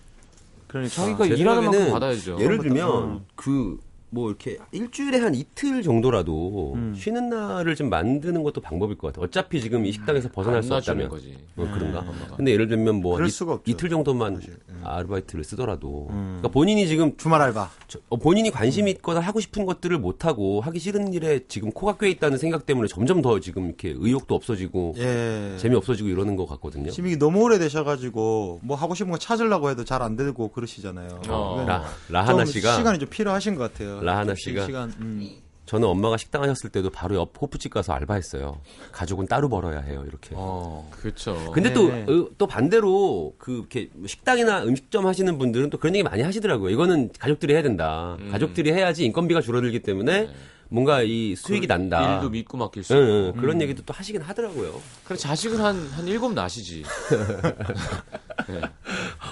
그러니까 0.67 0.93
자기가 0.93 1.27
제 1.27 1.35
일하는 1.35 1.63
만큼 1.65 1.91
받아야죠. 1.91 2.37
예를 2.39 2.59
들면 2.59 3.03
음. 3.03 3.25
그 3.35 3.77
뭐 4.15 4.29
이렇게 4.29 4.57
일주일에 4.71 5.19
한 5.19 5.35
이틀 5.35 5.83
정도라도 5.83 6.71
음. 6.75 6.95
쉬는 6.97 7.29
날을 7.29 7.75
좀 7.75 7.89
만드는 7.89 8.43
것도 8.43 8.61
방법일 8.61 8.97
것 8.97 9.07
같아요. 9.07 9.25
어차피 9.25 9.59
지금 9.59 9.85
이 9.85 9.91
식당에서 9.91 10.29
벗어날 10.29 10.57
안수 10.59 10.73
없다면 10.73 11.09
거지. 11.09 11.37
뭐 11.53 11.69
그런가? 11.69 11.99
엄마가. 11.99 12.37
근데 12.37 12.51
예를 12.53 12.69
들면 12.69 12.95
뭐 13.01 13.17
이. 13.21 13.71
이틀 13.71 13.89
정도만. 13.89 14.35
음. 14.69 14.81
아르바이트를 14.85 15.43
쓰더라도 15.43 16.07
음. 16.11 16.37
그러니까 16.39 16.47
본인이 16.49 16.87
지금 16.87 17.17
주말 17.17 17.41
알바. 17.41 17.69
저- 17.89 17.99
어, 18.07 18.15
본인이 18.17 18.49
관심 18.51 18.87
있거나 18.87 19.19
하고 19.19 19.39
싶은 19.41 19.65
것들을 19.65 19.97
못 19.99 20.23
하고 20.25 20.61
하기 20.61 20.79
싫은 20.79 21.11
일에 21.13 21.41
지금 21.49 21.71
코가 21.71 21.97
꿰 21.97 22.09
있다는 22.09 22.37
생각 22.37 22.65
때문에 22.65 22.87
점점 22.87 23.21
더 23.21 23.39
지금 23.41 23.65
이렇게 23.65 23.93
의욕도 23.97 24.33
없어지고 24.33 24.93
예. 24.97 25.55
재미 25.57 25.75
없어지고 25.75 26.07
이러는 26.07 26.37
것 26.37 26.45
같거든요. 26.47 26.89
심이 26.91 27.17
너무 27.17 27.41
오래 27.41 27.59
되셔가지고 27.59 28.61
뭐 28.63 28.77
하고 28.77 28.95
싶은 28.95 29.11
거 29.11 29.17
찾으려고 29.17 29.69
해도 29.69 29.83
잘 29.83 30.01
안 30.05 30.15
되고 30.15 30.49
그러시잖아요. 30.49 31.21
어. 31.29 31.55
네. 31.59 31.65
라, 31.65 31.81
좀 31.81 32.13
라하나 32.13 32.45
씨가 32.45 32.75
시간이 32.75 32.99
좀 32.99 33.09
필요하신 33.09 33.55
것 33.55 33.73
같아요. 33.73 34.01
라하나 34.05 34.33
씨가 34.35 34.65
시간. 34.65 34.93
음. 34.99 35.29
저는 35.65 35.87
엄마가 35.87 36.17
식당 36.17 36.43
하셨을 36.43 36.69
때도 36.69 36.91
바로 36.91 37.15
옆 37.15 37.31
호프집 37.41 37.73
가서 37.73 37.91
알바했어요. 37.93 38.61
가족은 38.91 39.25
따로 39.25 39.49
벌어야 39.49 39.79
해요. 39.81 40.03
이렇게. 40.07 40.29
어, 40.35 40.87
그렇죠. 40.91 41.51
근데 41.53 41.69
네. 41.69 41.73
또, 41.73 41.87
어, 41.87 42.29
또 42.37 42.45
반대로 42.45 43.33
그 43.39 43.57
이렇게 43.57 43.89
식당이나 44.05 44.63
음식점 44.63 45.07
하시는 45.07 45.35
분들은 45.39 45.71
또 45.71 45.79
그런 45.79 45.95
얘기 45.95 46.03
많이 46.03 46.21
하시더라고요. 46.21 46.69
이거는 46.69 47.09
가족들이 47.17 47.53
해야 47.55 47.63
된다. 47.63 48.15
음. 48.19 48.29
가족들이 48.31 48.71
해야지 48.73 49.05
인건비가 49.05 49.41
줄어들기 49.41 49.79
때문에 49.81 50.29
뭔가 50.69 51.01
이 51.01 51.35
수익이 51.35 51.65
난다. 51.65 51.99
그 52.07 52.13
일도 52.15 52.29
믿고 52.29 52.57
맡길 52.57 52.83
수 52.83 52.93
응, 52.93 52.99
있고. 53.01 53.37
응, 53.37 53.41
그런 53.41 53.59
얘기도 53.61 53.81
또 53.83 53.93
하시긴 53.93 54.21
하더라고요. 54.21 54.79
그래 55.03 55.17
자식은 55.17 55.59
한 55.59 55.89
한 55.95 56.07
일곱 56.07 56.33
나시지. 56.33 56.83
네. 58.47 58.61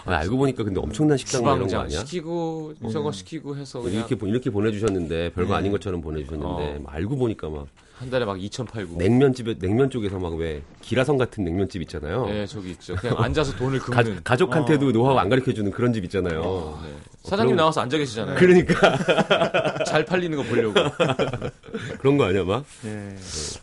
아, 0.05 0.11
알고 0.17 0.37
보니까 0.37 0.63
근데 0.63 0.79
엄청난 0.79 1.17
식당 1.17 1.43
뭐 1.43 1.55
이런 1.55 1.67
거 1.67 1.77
아니야? 1.77 1.99
시키고 1.99 2.73
저거 2.91 3.11
시키고 3.11 3.55
해서 3.55 3.79
그냥 3.81 3.97
이렇게 3.99 4.15
보- 4.15 4.27
이렇게 4.27 4.49
보내주셨는데 4.49 5.31
별거 5.33 5.53
네. 5.53 5.57
아닌 5.59 5.71
것처럼 5.71 6.01
보내주셨는데 6.01 6.75
어. 6.77 6.79
막 6.83 6.93
알고 6.93 7.15
보니까 7.17 7.49
막 7.49 7.67
한 7.93 8.09
달에 8.09 8.25
막 8.25 8.37
2천 8.37 8.67
팔고. 8.69 8.97
냉면집에 8.97 9.59
냉면 9.59 9.89
쪽에서 9.89 10.17
막 10.17 10.33
왜 10.33 10.63
기라성 10.81 11.15
같은 11.17 11.43
냉면집 11.45 11.79
있잖아요. 11.83 12.25
네, 12.25 12.45
저기 12.47 12.71
있죠. 12.71 12.95
그냥 12.95 13.15
앉아서 13.19 13.55
돈을 13.55 13.79
가, 13.79 14.01
긁는. 14.03 14.23
가 14.23 14.35
족한테도 14.35 14.91
노하우 14.91 15.15
안 15.19 15.29
가르쳐 15.29 15.53
주는 15.53 15.71
그런 15.71 15.93
집 15.93 16.03
있잖아요. 16.05 16.41
어, 16.41 16.81
네. 16.83 16.89
사장님 17.21 17.51
그런- 17.51 17.57
나와서 17.57 17.81
앉아 17.81 17.97
계시잖아요. 17.99 18.35
그러니까 18.39 18.73
잘 19.85 20.03
팔리는 20.05 20.35
거 20.35 20.43
보려고. 20.43 20.73
그런 22.01 22.17
거 22.17 22.25
아니야, 22.25 22.43
막? 22.43 22.65
예. 22.85 23.15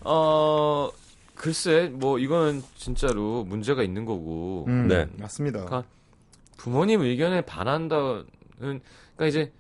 어, 0.05 0.91
글쎄, 1.35 1.91
뭐, 1.93 2.19
이거는 2.19 2.63
진짜로 2.77 3.45
문제가 3.45 3.83
있는 3.83 4.05
거고. 4.05 4.65
음, 4.69 4.89
네. 4.89 5.07
맞습니다. 5.19 5.65
그러니까 5.65 5.89
부모님 6.65 7.01
의견에 7.01 7.41
반한다는, 7.41 8.27
그러니까 8.59 9.27
이제, 9.27 9.51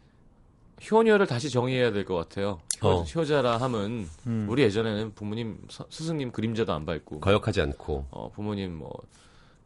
효녀를 0.90 1.26
다시 1.26 1.48
정의해야 1.48 1.92
될 1.92 2.04
것 2.04 2.14
같아요. 2.14 2.60
효, 2.82 2.88
어. 2.88 3.02
효자라 3.04 3.56
함은, 3.58 4.06
음. 4.26 4.46
우리 4.50 4.62
예전에는 4.64 5.14
부모님, 5.14 5.58
서- 5.70 5.86
스승님 5.88 6.30
그림자도 6.30 6.74
안 6.74 6.84
밟고, 6.84 7.20
거역하지 7.20 7.62
않고. 7.62 8.06
어, 8.10 8.30
부모님 8.34 8.76
뭐, 8.76 8.92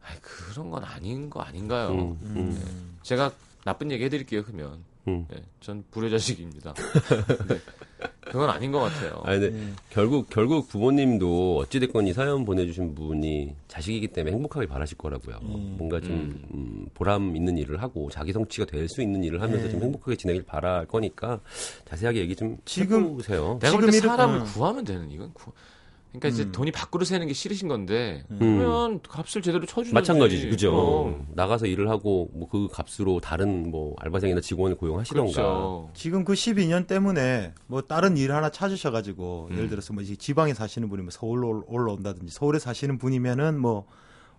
아이, 0.01 0.15
그런 0.21 0.69
건 0.71 0.85
아닌 0.85 1.29
거 1.29 1.41
아닌가요? 1.41 1.89
음, 1.89 2.17
음, 2.21 2.33
음. 2.37 2.97
제가 3.03 3.31
나쁜 3.65 3.91
얘기 3.91 4.05
해드릴게요, 4.05 4.43
그러면. 4.43 4.79
음. 5.07 5.25
네, 5.29 5.37
전 5.61 5.83
불효자식입니다. 5.91 6.73
네, 6.73 7.59
그건 8.31 8.49
아닌 8.49 8.71
것 8.71 8.79
같아요. 8.79 9.21
아니, 9.23 9.39
근데 9.39 9.57
예. 9.57 9.71
결국, 9.91 10.29
결국 10.29 10.67
부모님도 10.67 11.57
어찌 11.59 11.79
됐건 11.79 12.07
이 12.07 12.13
사연 12.13 12.43
보내주신 12.43 12.95
분이 12.95 13.55
자식이기 13.67 14.07
때문에 14.09 14.35
행복하길 14.35 14.67
바라실 14.67 14.97
거라고요. 14.97 15.37
뭔가 15.41 15.99
좀, 16.01 16.11
음. 16.11 16.43
음, 16.53 16.85
보람 16.95 17.35
있는 17.35 17.57
일을 17.57 17.81
하고 17.83 18.09
자기 18.09 18.33
성취가 18.33 18.65
될 18.65 18.89
수 18.89 19.01
있는 19.01 19.23
일을 19.23 19.41
하면서 19.41 19.65
네. 19.65 19.69
좀 19.71 19.81
행복하게 19.83 20.15
지내길 20.17 20.43
바랄 20.43 20.85
거니까 20.87 21.39
자세하게 21.85 22.19
얘기 22.21 22.35
좀 22.35 22.57
지금- 22.65 23.03
해보세요. 23.11 23.59
내가 23.61 23.71
지금 23.71 23.83
이렇게- 23.89 23.99
사람을 23.99 24.39
음. 24.39 24.43
구하면 24.45 24.83
되는 24.83 25.09
이건 25.11 25.31
구... 25.33 25.51
그러니까 26.19 26.27
이제 26.29 26.43
음. 26.43 26.51
돈이 26.51 26.71
밖으로 26.71 27.05
새는 27.05 27.27
게 27.27 27.33
싫으신 27.33 27.67
건데 27.67 28.23
음. 28.31 28.37
그러면 28.39 28.99
값을 29.07 29.41
제대로 29.41 29.65
쳐주는 29.65 29.93
마찬가지지, 29.93 30.49
그죠? 30.49 30.71
그럼. 30.71 31.27
나가서 31.33 31.65
일을 31.67 31.89
하고 31.89 32.29
뭐 32.33 32.47
그 32.49 32.67
값으로 32.71 33.19
다른 33.19 33.69
뭐 33.69 33.95
알바생이나 33.99 34.39
직원을 34.41 34.77
고용하시던가. 34.77 35.31
그렇죠. 35.31 35.89
지금 35.93 36.23
그 36.23 36.33
12년 36.33 36.87
때문에 36.87 37.53
뭐 37.67 37.81
다른 37.81 38.17
일 38.17 38.31
하나 38.31 38.49
찾으셔가지고 38.49 39.49
예를 39.51 39.67
들어서 39.69 39.93
뭐 39.93 40.01
이제 40.03 40.15
지방에 40.15 40.53
사시는 40.53 40.87
분이면 40.89 41.11
서울로 41.11 41.49
올- 41.49 41.63
올라온다든지 41.67 42.31
서울에 42.33 42.59
사시는 42.59 42.97
분이면은 42.97 43.59
뭐 43.59 43.85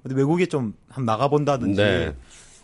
어디 0.04 0.14
외국에 0.14 0.46
좀 0.46 0.74
한번 0.88 1.04
나가본다든지 1.06 1.76
네. 1.80 2.14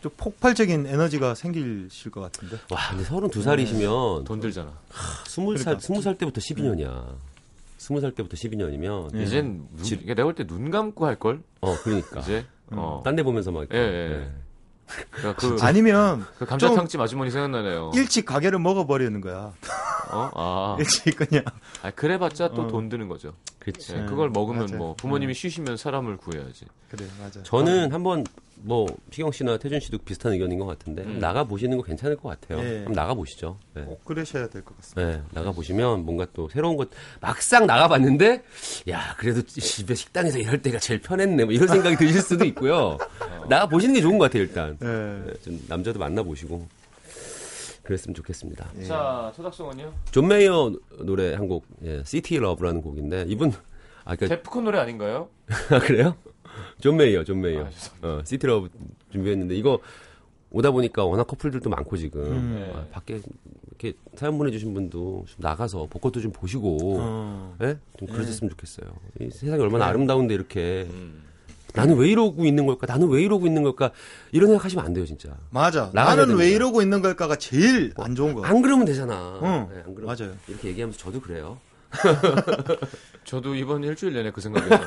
좀 0.01 0.11
폭발적인 0.16 0.87
에너지가 0.87 1.35
생기실 1.35 2.11
것 2.11 2.20
같은데. 2.20 2.57
와, 2.70 2.79
근데 2.90 3.05
서른 3.05 3.29
두 3.31 3.42
살이시면 3.42 4.25
돈 4.25 4.40
들잖아. 4.40 4.72
스물 5.27 5.59
살 5.59 5.64
그러니까. 5.75 5.87
스무 5.87 6.03
살 6.03 6.16
때부터 6.18 6.40
12년이야. 6.40 7.05
스무 7.83 8.01
살 8.01 8.12
때부터 8.12 8.37
12년이면 8.37 9.11
네. 9.12 9.25
이젠 9.25 9.66
눈, 9.75 9.83
그러니까 9.85 10.14
내가 10.14 10.23
볼 10.25 10.35
때 10.35 10.45
눈 10.47 10.71
감고 10.71 11.05
할 11.05 11.16
걸. 11.18 11.42
어 11.61 11.75
그러니까 11.83 12.21
이제 12.21 12.47
어. 12.71 13.03
딴 13.05 13.16
데 13.16 13.25
보면서 13.25 13.51
막 13.51 13.66
예. 13.73 13.77
예. 13.77 14.09
네. 14.09 14.33
그러니까 15.11 15.40
그, 15.40 15.57
아니면 15.62 16.25
그 16.38 16.45
감자탕집 16.45 17.01
아주머니 17.01 17.31
생각나네요. 17.33 17.90
일찍 17.95 18.25
가게를 18.27 18.59
먹어버리는 18.61 19.21
거야. 19.21 19.53
어? 20.12 20.31
아. 20.35 20.77
일찍 20.81 21.16
그냥. 21.16 21.45
아, 21.83 21.90
그래봤자 21.90 22.51
또 22.53 22.62
어. 22.62 22.66
돈 22.68 22.88
드는 22.88 23.09
거죠. 23.09 23.33
그렇지. 23.59 23.95
예, 23.95 24.01
네, 24.01 24.07
그걸 24.07 24.31
먹으면 24.31 24.66
맞아요. 24.66 24.79
뭐 24.79 24.95
부모님이 24.95 25.35
쉬시면 25.35 25.77
사람을 25.77 26.18
구해야지. 26.18 26.66
그래 26.90 27.07
맞아. 27.21 27.42
저는 27.42 27.92
한번 27.92 28.25
뭐 28.64 28.87
피경 29.11 29.33
씨나 29.33 29.57
태준 29.59 29.81
씨도 29.81 29.98
비슷한 29.98 30.33
의견인 30.33 30.59
것 30.59 30.66
같은데 30.66 31.03
음. 31.03 31.18
나가 31.18 31.44
보시는 31.44 31.77
거 31.77 31.83
괜찮을 31.83 32.16
것 32.16 32.29
같아요. 32.29 32.59
예. 32.64 32.77
한번 32.79 32.92
나가 32.92 33.14
보시죠. 33.14 33.59
네. 33.75 33.83
꼭 33.83 34.05
그러셔야 34.05 34.48
될 34.48 34.62
것 34.62 34.77
같습니다. 34.79 35.11
네, 35.16 35.22
나가 35.33 35.51
보시면 35.53 36.05
뭔가 36.05 36.27
또 36.33 36.48
새로운 36.48 36.77
것 36.77 36.88
막상 37.20 37.66
나가 37.66 37.88
봤는데 37.88 38.42
야 38.88 39.14
그래도 39.18 39.42
집에 39.42 39.94
식당에서 39.94 40.38
일할 40.38 40.62
때가 40.62 40.79
제일 40.79 41.01
편했네 41.01 41.44
뭐 41.44 41.53
이런 41.53 41.66
생각이 41.68 41.96
드실 41.96 42.20
수도 42.22 42.44
있고요. 42.46 42.98
나가 43.48 43.66
보시는 43.66 43.94
게 43.94 44.01
좋은 44.01 44.18
것 44.18 44.25
같아요 44.27 44.42
일단. 44.44 44.77
네. 44.81 44.87
네, 45.27 45.33
좀 45.42 45.61
남자도 45.68 45.98
만나 45.98 46.22
보시고 46.22 46.66
그랬으면 47.83 48.14
좋겠습니다. 48.14 48.70
예. 48.79 48.85
자, 48.85 49.33
초닥송은요? 49.35 49.92
존 50.12 50.29
메이어 50.29 50.72
노래 51.01 51.35
한 51.35 51.48
곡, 51.48 51.64
예, 51.85 52.03
City 52.05 52.40
Love라는 52.42 52.81
곡인데 52.81 53.25
이분 53.27 53.53
아 54.05 54.17
그러니까 54.17 54.29
데프콘 54.37 54.65
노래 54.65 54.79
아닌가요? 54.79 55.29
아, 55.71 55.79
그래요? 55.79 56.17
존 56.81 56.97
메이어, 56.97 57.25
존 57.25 57.41
메이어. 57.41 57.65
아. 57.65 58.07
어, 58.07 58.23
City 58.25 58.47
Love 58.47 58.68
준비했는데 59.11 59.55
이거 59.55 59.79
오다 60.51 60.71
보니까 60.71 61.05
워낙 61.05 61.27
커플들도 61.27 61.69
많고 61.71 61.97
지금 61.97 62.23
음. 62.23 62.73
아, 62.75 62.85
밖에 62.91 63.21
이렇게 63.69 63.99
사연 64.17 64.37
보내주신 64.38 64.75
분도 64.75 65.25
좀 65.27 65.37
나가서 65.38 65.87
벚꽃도 65.91 66.21
좀 66.21 66.33
보시고 66.33 66.99
어. 67.01 67.57
예? 67.62 67.79
좀 67.99 68.09
그러셨으면 68.09 68.51
좋겠어요. 68.51 68.87
이 69.21 69.31
세상이 69.31 69.61
얼마나 69.61 69.87
아름다운데 69.87 70.35
이렇게 70.35 70.87
음. 70.91 71.23
나는 71.75 71.97
왜 71.97 72.11
이러고 72.11 72.45
있는 72.45 72.67
걸까? 72.67 72.87
나는 72.87 73.09
왜 73.09 73.23
이러고 73.23 73.47
있는 73.47 73.62
걸까? 73.62 73.93
이런 74.31 74.49
생각하시면 74.49 74.85
안 74.85 74.93
돼요, 74.93 75.07
진짜. 75.07 75.35
맞아. 75.51 75.91
나는 75.95 76.25
왜 76.25 76.27
됩니다. 76.27 76.45
이러고 76.45 76.83
있는 76.83 77.01
걸까가 77.01 77.37
제일 77.37 77.95
안 77.97 78.15
좋은 78.15 78.35
거. 78.35 78.45
안 78.45 78.61
그러면 78.61 78.85
되잖아. 78.85 79.41
응, 79.43 79.69
예, 79.75 79.83
안 79.87 79.95
그러... 79.95 80.07
맞아요. 80.07 80.35
이렇게 80.49 80.69
얘기하면서 80.69 80.99
저도 80.99 81.21
그래요. 81.21 81.59
저도 83.25 83.55
이번 83.55 83.83
일주일 83.85 84.13
내내 84.15 84.31
그 84.31 84.41
생각이에요. 84.41 84.81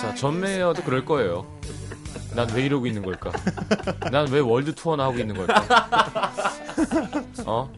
자, 0.00 0.14
존 0.14 0.40
메이어도 0.40 0.82
그럴 0.82 1.04
거예요. 1.04 1.46
난 2.34 2.48
왜 2.54 2.64
이러고 2.66 2.86
있는 2.86 3.02
걸까? 3.02 3.32
난 4.12 4.26
왜 4.30 4.38
월드 4.40 4.74
투어나 4.74 5.04
하고 5.04 5.18
있는 5.18 5.34
걸까? 5.36 6.32
어? 7.46 7.70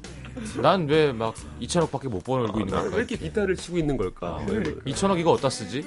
난 0.61 0.87
왜 0.89 1.13
막 1.13 1.35
2천억밖에 1.61 2.09
못 2.09 2.23
벌고 2.25 2.61
있는 2.61 2.75
왜 2.75 2.81
걸까? 2.83 2.97
이렇게 2.99 3.17
기타를 3.17 3.57
치고 3.57 3.79
있는 3.79 3.97
걸까? 3.97 4.33
뭐 4.47 4.55
이런- 4.55 4.81
2천억 4.85 5.19
이거 5.19 5.33
어디다 5.33 5.49
쓰지? 5.51 5.87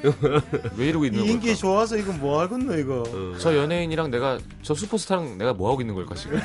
왜 0.76 0.88
이러고 0.89 1.06
있는 1.06 1.24
이 1.24 1.28
인기 1.32 1.48
걸까? 1.48 1.60
좋아서 1.60 1.98
이거 1.98 2.12
뭐 2.13 2.39
하겠노 2.41 2.78
이거. 2.78 3.04
저 3.39 3.56
연예인이랑 3.56 4.10
내가 4.12 4.39
저 4.63 4.74
슈퍼스타랑 4.74 5.38
내가 5.38 5.54
뭐 5.54 5.69
하고 5.72 5.82
있는 5.82 5.93
걸까 5.93 6.15
지금? 6.15 6.39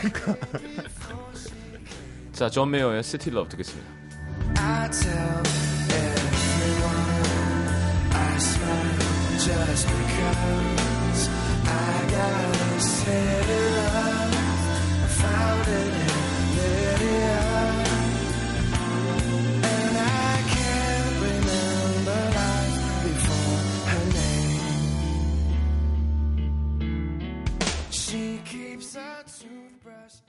자, 2.38 2.48
존 2.48 2.70
메이어의 2.70 3.03
City 3.02 3.30
Love 3.30 3.48
듣겠습니다. 3.48 3.90
I 4.59 4.88
tell 4.92 5.42
everyone 5.90 7.18
I 8.12 8.37
smile 8.38 8.94
just 9.38 9.88
because 9.88 11.29
I 11.66 12.07
got 12.09 12.55
a 12.55 12.79
city 12.79 13.59
love. 13.74 14.38
I 15.03 15.07
found 15.18 15.66
it 15.66 15.90
in 15.98 16.14
Lydia. 16.55 17.42
And 19.66 19.98
I 19.98 20.38
can't 20.46 21.18
remember 21.18 22.22
life 22.38 22.79
before 23.03 23.59
her 23.90 24.05
name. 24.14 24.62
She 27.90 28.38
keeps 28.44 28.94
a 28.94 29.24
toothbrush 29.27 30.22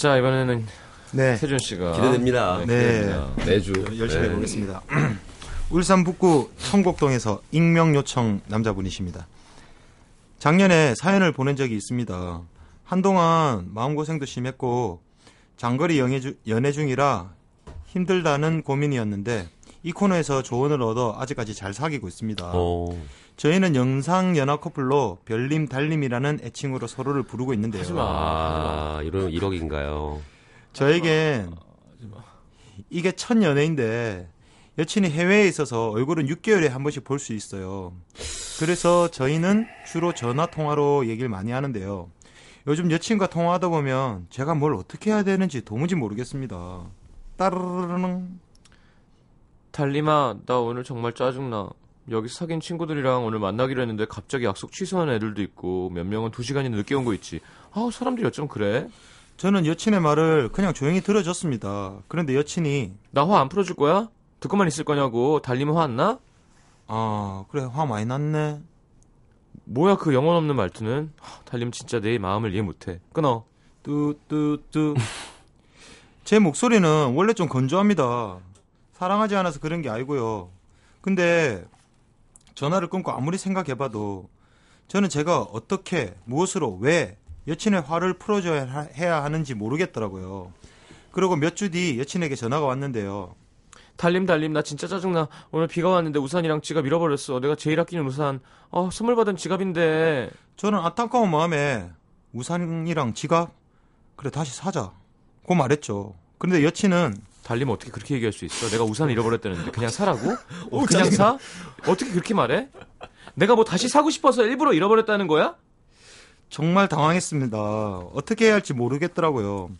자, 0.00 0.16
이번에는 0.16 0.66
네. 1.12 1.36
세준 1.36 1.58
씨가 1.58 1.92
기대됩니다. 1.92 2.56
네. 2.60 2.62
기대됩니다. 2.64 3.28
매주 3.44 3.72
열심히 3.98 4.22
네. 4.22 4.28
해보겠습니다. 4.30 4.82
울산 5.68 6.04
북구 6.04 6.48
성곡동에서 6.56 7.42
익명 7.52 7.94
요청 7.94 8.40
남자분이십니다. 8.46 9.26
작년에 10.38 10.94
사연을 10.96 11.32
보낸 11.32 11.54
적이 11.54 11.76
있습니다. 11.76 12.40
한동안 12.84 13.66
마음고생도 13.74 14.24
심했고 14.24 15.02
장거리 15.58 15.98
연애, 15.98 16.18
주- 16.18 16.36
연애 16.48 16.72
중이라 16.72 17.34
힘들다는 17.88 18.62
고민이었는데 18.62 19.50
이 19.82 19.92
코너에서 19.92 20.42
조언을 20.42 20.80
얻어 20.80 21.14
아직까지 21.18 21.54
잘 21.54 21.74
사귀고 21.74 22.08
있습니다. 22.08 22.52
어. 22.54 22.88
저희는 23.40 23.74
영상 23.74 24.36
연하 24.36 24.56
커플로 24.56 25.16
별님 25.24 25.66
달님이라는 25.66 26.40
애칭으로 26.42 26.86
서로를 26.86 27.22
부르고 27.22 27.54
있는데요. 27.54 27.80
하지 27.80 27.94
마. 27.94 28.02
아, 28.02 29.00
이런 29.02 29.30
1억인가요? 29.30 30.18
저에겐 30.74 31.50
이게 32.90 33.12
첫 33.12 33.42
연애인데 33.42 34.28
여친이 34.76 35.08
해외에 35.08 35.48
있어서 35.48 35.88
얼굴은 35.88 36.26
6개월에 36.26 36.68
한 36.68 36.82
번씩 36.82 37.02
볼 37.04 37.18
수 37.18 37.32
있어요. 37.32 37.94
그래서 38.58 39.08
저희는 39.08 39.66
주로 39.90 40.12
전화 40.12 40.44
통화로 40.44 41.06
얘기를 41.06 41.30
많이 41.30 41.50
하는데요. 41.50 42.10
요즘 42.66 42.90
여친과 42.90 43.28
통화하다 43.28 43.68
보면 43.70 44.26
제가 44.28 44.54
뭘 44.54 44.74
어떻게 44.74 45.12
해야 45.12 45.22
되는지 45.22 45.64
도무지 45.64 45.94
모르겠습니다. 45.94 46.82
따르르릉. 47.38 48.38
달리마, 49.70 50.36
나 50.44 50.58
오늘 50.58 50.84
정말 50.84 51.14
짜증나. 51.14 51.70
여기 52.10 52.28
사귄 52.28 52.60
친구들이랑 52.60 53.24
오늘 53.24 53.38
만나기로 53.38 53.80
했는데 53.82 54.04
갑자기 54.04 54.44
약속 54.44 54.72
취소한 54.72 55.08
애들도 55.10 55.42
있고 55.42 55.90
몇 55.90 56.04
명은 56.06 56.32
두 56.32 56.42
시간이나 56.42 56.76
늦게 56.76 56.94
온 56.94 57.04
거 57.04 57.14
있지. 57.14 57.40
아우 57.72 57.90
사람들이 57.92 58.26
어쩜 58.26 58.48
그래? 58.48 58.88
저는 59.36 59.64
여친의 59.64 60.00
말을 60.00 60.50
그냥 60.50 60.74
조용히 60.74 61.00
들어줬습니다. 61.00 61.98
그런데 62.08 62.34
여친이 62.36 62.92
나 63.12 63.24
화 63.24 63.40
안 63.40 63.48
풀어줄 63.48 63.76
거야? 63.76 64.08
듣고만 64.40 64.66
있을 64.68 64.84
거냐고. 64.84 65.40
달리면 65.40 65.76
화 65.76 65.82
안 65.84 65.96
나? 65.96 66.18
아 66.88 67.44
그래 67.48 67.62
화 67.62 67.86
많이 67.86 68.06
났네. 68.06 68.60
뭐야 69.64 69.96
그 69.96 70.12
영혼 70.12 70.34
없는 70.34 70.56
말투는? 70.56 71.12
하, 71.20 71.40
달리면 71.44 71.70
진짜 71.70 72.00
내 72.00 72.18
마음을 72.18 72.52
이해 72.52 72.62
못해. 72.62 73.00
끊어. 73.12 73.44
뚜뚜뚜. 73.84 74.94
제 76.24 76.38
목소리는 76.40 77.14
원래 77.14 77.32
좀 77.34 77.48
건조합니다. 77.48 78.38
사랑하지 78.94 79.36
않아서 79.36 79.60
그런 79.60 79.80
게 79.80 79.88
아니고요. 79.88 80.50
근데 81.00 81.64
전화를 82.60 82.88
끊고 82.88 83.10
아무리 83.10 83.38
생각해봐도 83.38 84.28
저는 84.86 85.08
제가 85.08 85.40
어떻게 85.40 86.14
무엇으로 86.26 86.76
왜 86.82 87.16
여친의 87.48 87.80
화를 87.80 88.18
풀어줘야 88.18 88.66
하- 88.68 88.88
해야 88.94 89.24
하는지 89.24 89.54
모르겠더라고요. 89.54 90.52
그리고 91.10 91.36
몇 91.36 91.54
주 91.56 91.70
뒤 91.70 91.98
여친에게 91.98 92.34
전화가 92.36 92.66
왔는데요. 92.66 93.34
달림 93.96 94.26
달림 94.26 94.52
나 94.52 94.60
진짜 94.60 94.86
짜증나. 94.86 95.28
오늘 95.52 95.68
비가 95.68 95.88
왔는데 95.88 96.18
우산이랑 96.18 96.60
지갑 96.60 96.84
잃어버렸어. 96.84 97.40
내가 97.40 97.54
제일 97.54 97.80
아끼는 97.80 98.04
우산. 98.04 98.40
어 98.70 98.90
선물 98.92 99.16
받은 99.16 99.36
지갑인데. 99.36 100.28
저는 100.56 100.78
안타까운 100.80 101.30
마음에 101.30 101.88
우산이랑 102.34 103.14
지갑 103.14 103.52
그래 104.16 104.30
다시 104.30 104.54
사자. 104.54 104.92
고 105.46 105.54
말했죠. 105.54 106.14
그런데 106.36 106.62
여친은 106.62 107.16
달리면 107.42 107.74
어떻게 107.74 107.90
그렇게 107.90 108.14
얘기할 108.14 108.32
수 108.32 108.44
있어? 108.44 108.68
내가 108.68 108.84
우산을 108.84 109.12
잃어버렸다는데 109.12 109.70
그냥 109.70 109.90
사라고? 109.90 110.30
어, 110.70 110.84
그냥 110.84 111.10
사? 111.10 111.38
어떻게 111.86 112.10
그렇게 112.10 112.34
말해? 112.34 112.68
내가 113.34 113.54
뭐 113.54 113.64
다시 113.64 113.88
사고 113.88 114.10
싶어서 114.10 114.44
일부러 114.44 114.72
잃어버렸다는 114.72 115.26
거야? 115.26 115.56
정말 116.48 116.88
당황했습니다. 116.88 117.58
어떻게 117.58 118.46
해야 118.46 118.54
할지 118.54 118.74
모르겠더라고요. 118.74 119.70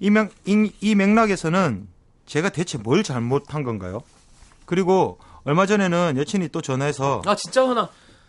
이, 0.00 0.10
맥, 0.10 0.30
이, 0.46 0.72
이 0.80 0.94
맥락에서는 0.94 1.88
제가 2.26 2.50
대체 2.50 2.78
뭘 2.78 3.02
잘못한 3.02 3.62
건가요? 3.62 4.02
그리고 4.66 5.18
얼마 5.44 5.66
전에는 5.66 6.16
여친이 6.16 6.48
또 6.48 6.60
전화해서 6.60 7.22
아 7.26 7.34
진짜 7.34 7.66
화나. 7.66 7.88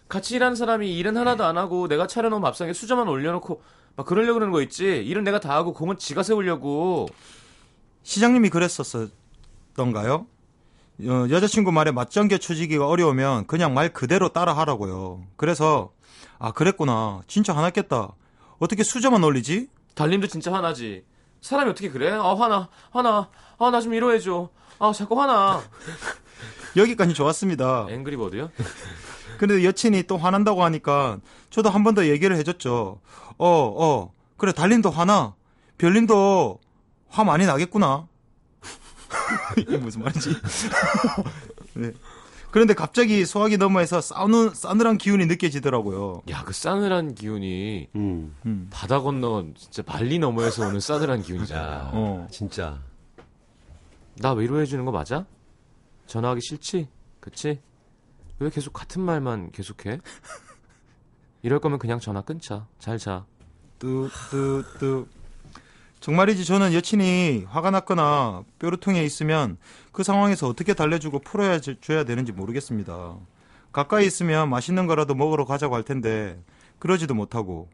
같이 0.09 0.35
일하는 0.35 0.55
사람이 0.55 0.95
일은 0.97 1.15
하나도 1.17 1.43
안 1.43 1.57
하고 1.57 1.87
내가 1.87 2.07
차려놓은 2.07 2.41
밥상에 2.41 2.73
수저만 2.73 3.07
올려놓고 3.07 3.61
막 3.95 4.05
그러려고 4.05 4.35
그러는 4.35 4.51
거 4.51 4.61
있지. 4.61 4.85
일은 4.85 5.23
내가 5.23 5.39
다 5.39 5.53
하고 5.55 5.73
공은 5.73 5.97
지가 5.97 6.23
세우려고. 6.23 7.07
시장님이 8.03 8.49
그랬었던가요? 8.49 10.27
어, 11.05 11.25
여자친구 11.29 11.71
말에 11.71 11.91
맞장겨 11.91 12.37
쳐지기가 12.37 12.87
어려우면 12.87 13.47
그냥 13.47 13.73
말 13.73 13.89
그대로 13.91 14.29
따라 14.29 14.55
하라고요. 14.55 15.23
그래서 15.37 15.91
아 16.39 16.51
그랬구나. 16.51 17.21
진짜 17.27 17.55
화났겠다. 17.55 18.13
어떻게 18.59 18.83
수저만 18.83 19.23
올리지? 19.23 19.69
달님도 19.95 20.27
진짜 20.27 20.53
화나지. 20.53 21.03
사람이 21.41 21.71
어떻게 21.71 21.89
그래? 21.89 22.11
아 22.11 22.35
화나, 22.35 22.69
화나, 22.91 23.29
아 23.59 23.69
나 23.71 23.79
좀 23.81 23.91
위로해줘. 23.93 24.49
아 24.79 24.91
자꾸 24.93 25.19
화나. 25.19 25.61
여기까지 26.75 27.13
좋았습니다. 27.13 27.87
앵그리버드요? 27.89 28.49
근데 29.37 29.63
여친이 29.63 30.03
또 30.03 30.17
화난다고 30.17 30.63
하니까 30.63 31.19
저도 31.49 31.69
한 31.69 31.83
번 31.83 31.95
더 31.95 32.05
얘기를 32.07 32.35
해줬죠. 32.37 32.99
어, 33.37 33.47
어, 33.47 34.13
그래, 34.37 34.51
달님도 34.51 34.89
화나. 34.91 35.35
별님도 35.77 36.59
화 37.13 37.23
많이 37.23 37.45
나겠구나. 37.45 38.07
이게 39.55 39.77
무슨 39.77 40.01
말이지? 40.01 40.29
네. 41.75 41.91
그런데 42.49 42.73
갑자기 42.73 43.23
소화기 43.23 43.57
너머에서 43.57 44.01
싸우는, 44.01 44.55
싸늘한 44.55 44.97
기운이 44.97 45.27
느껴지더라고요. 45.27 46.23
야, 46.31 46.43
그 46.43 46.53
싸늘한 46.53 47.13
기운이 47.13 47.89
음. 47.95 48.35
음. 48.47 48.67
바다 48.71 48.99
건너 48.99 49.45
진짜 49.55 49.83
발리 49.83 50.17
너머에서 50.17 50.67
오는 50.67 50.79
싸늘한 50.79 51.19
야, 51.19 51.23
기운이잖아. 51.23 51.91
어. 51.93 52.27
진짜. 52.31 52.81
나 54.15 54.31
위로해 54.33 54.65
주는 54.65 54.83
거 54.83 54.91
맞아? 54.91 55.27
전화하기 56.07 56.41
싫지? 56.41 56.89
그치? 57.19 57.61
왜 58.39 58.49
계속 58.49 58.73
같은 58.73 59.03
말만 59.03 59.51
계속해? 59.51 59.99
이럴 61.43 61.59
거면 61.59 61.77
그냥 61.77 61.99
전화 61.99 62.21
끊자. 62.21 62.65
잘 62.79 62.97
자. 62.97 63.25
뚜, 63.77 64.09
뚜, 64.31 64.63
뚜. 64.79 65.07
정말이지 66.03 66.43
저는 66.43 66.73
여친이 66.73 67.45
화가 67.47 67.71
났거나 67.71 68.43
뾰루통에 68.59 69.01
있으면 69.05 69.55
그 69.93 70.03
상황에서 70.03 70.49
어떻게 70.49 70.73
달래주고 70.73 71.19
풀어야 71.19 71.61
지- 71.61 71.77
줘야 71.79 72.03
되는지 72.03 72.33
모르겠습니다. 72.33 73.15
가까이 73.71 74.05
있으면 74.05 74.49
맛있는 74.49 74.85
거라도 74.85 75.15
먹으러 75.15 75.45
가자고 75.45 75.75
할 75.75 75.83
텐데 75.83 76.37
그러지도 76.77 77.13
못하고 77.13 77.69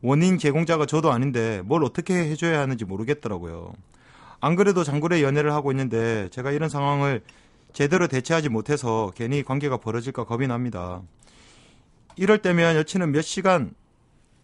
원인 0.00 0.38
제공자가 0.38 0.86
저도 0.86 1.10
아닌데 1.10 1.60
뭘 1.64 1.82
어떻게 1.82 2.14
해줘야 2.14 2.60
하는지 2.60 2.84
모르겠더라고요. 2.84 3.72
안 4.38 4.54
그래도 4.54 4.84
장거리 4.84 5.20
연애를 5.24 5.52
하고 5.52 5.72
있는데 5.72 6.28
제가 6.30 6.52
이런 6.52 6.68
상황을 6.68 7.24
제대로 7.72 8.06
대처하지 8.06 8.48
못해서 8.48 9.10
괜히 9.16 9.42
관계가 9.42 9.78
벌어질까 9.78 10.22
겁이 10.26 10.46
납니다. 10.46 11.02
이럴 12.14 12.38
때면 12.38 12.76
여친은 12.76 13.10
몇 13.10 13.22
시간 13.22 13.74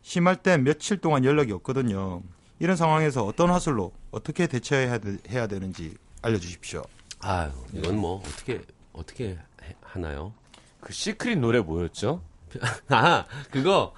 심할 0.03 0.43
땐 0.43 0.65
며칠 0.65 0.97
동안 0.97 1.25
연락이 1.25 1.53
없거든요. 1.53 2.23
이런 2.61 2.77
상황에서 2.77 3.25
어떤 3.25 3.51
화술로 3.51 3.93
어떻게 4.11 4.47
대처해야 4.47 4.99
되, 4.99 5.17
해야 5.31 5.47
되는지 5.47 5.95
알려주십시오. 6.23 6.83
아유, 7.21 7.51
이건 7.73 7.97
뭐 7.99 8.23
어떻게 8.27 8.61
어떻게 8.93 9.31
해- 9.63 9.75
하나요? 9.83 10.33
그 10.81 10.93
시크릿 10.93 11.39
노래 11.39 11.61
뭐였죠? 11.61 12.23
아, 12.89 13.25
그거. 13.51 13.93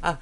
아. 0.00 0.18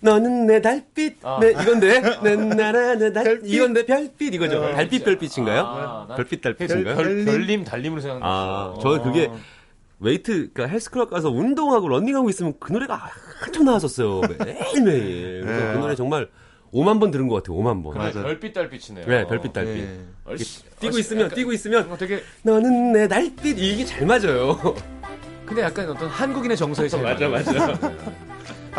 너는 0.00 0.46
내 0.46 0.60
달빛. 0.60 1.24
아. 1.24 1.38
네, 1.40 1.50
이건데. 1.52 2.00
나나나 2.20 2.94
내 2.96 3.12
달. 3.12 3.40
이건데 3.44 3.86
별빛 3.86 4.34
이거죠. 4.34 4.60
달빛 4.72 5.04
별빛인가요? 5.04 5.60
아, 5.62 6.06
난 6.08 6.16
별빛 6.16 6.42
별, 6.42 6.56
달빛인가요? 6.56 6.96
별, 6.96 7.24
별님 7.24 7.64
달님으로 7.64 8.00
생각났어. 8.02 8.74
아, 8.76 8.78
저 8.82 9.02
그게 9.02 9.30
웨이트, 10.00 10.50
그러니까 10.52 10.66
헬스클럽 10.66 11.08
가서 11.10 11.30
운동하고 11.30 11.88
런닝하고 11.88 12.28
있으면 12.28 12.54
그 12.58 12.72
노래가 12.72 13.08
한참 13.40 13.64
나왔었어요. 13.64 14.20
매일매일. 14.44 15.42
그래서 15.44 15.64
네. 15.66 15.72
그 15.74 15.78
노래 15.78 15.94
정말 15.94 16.28
5만 16.72 16.98
번 17.00 17.10
들은 17.10 17.28
것 17.28 17.36
같아요. 17.42 17.58
5만 17.58 17.82
번. 17.84 17.92
그래, 17.94 18.12
별빛 18.12 18.52
달빛이네요. 18.54 19.06
네, 19.06 19.26
별빛 19.26 19.52
달빛. 19.52 19.74
네. 19.84 20.00
얼씨, 20.24 20.62
뛰고 20.80 20.86
얼씨, 20.86 21.00
있으면, 21.00 21.24
약간- 21.26 21.36
뛰고 21.36 21.52
있으면, 21.52 21.90
어, 21.92 21.96
되게 21.98 22.22
너는 22.42 22.92
내 22.92 23.08
달빛. 23.08 23.58
이게 23.58 23.84
잘 23.84 24.06
맞아요. 24.06 24.58
근데 25.44 25.62
약간 25.62 25.88
어떤 25.90 26.08
한국인의 26.08 26.56
정서에 26.56 26.88
제일 26.88 27.02
맞아, 27.02 27.28
많이 27.28 27.44
맞아. 27.44 27.78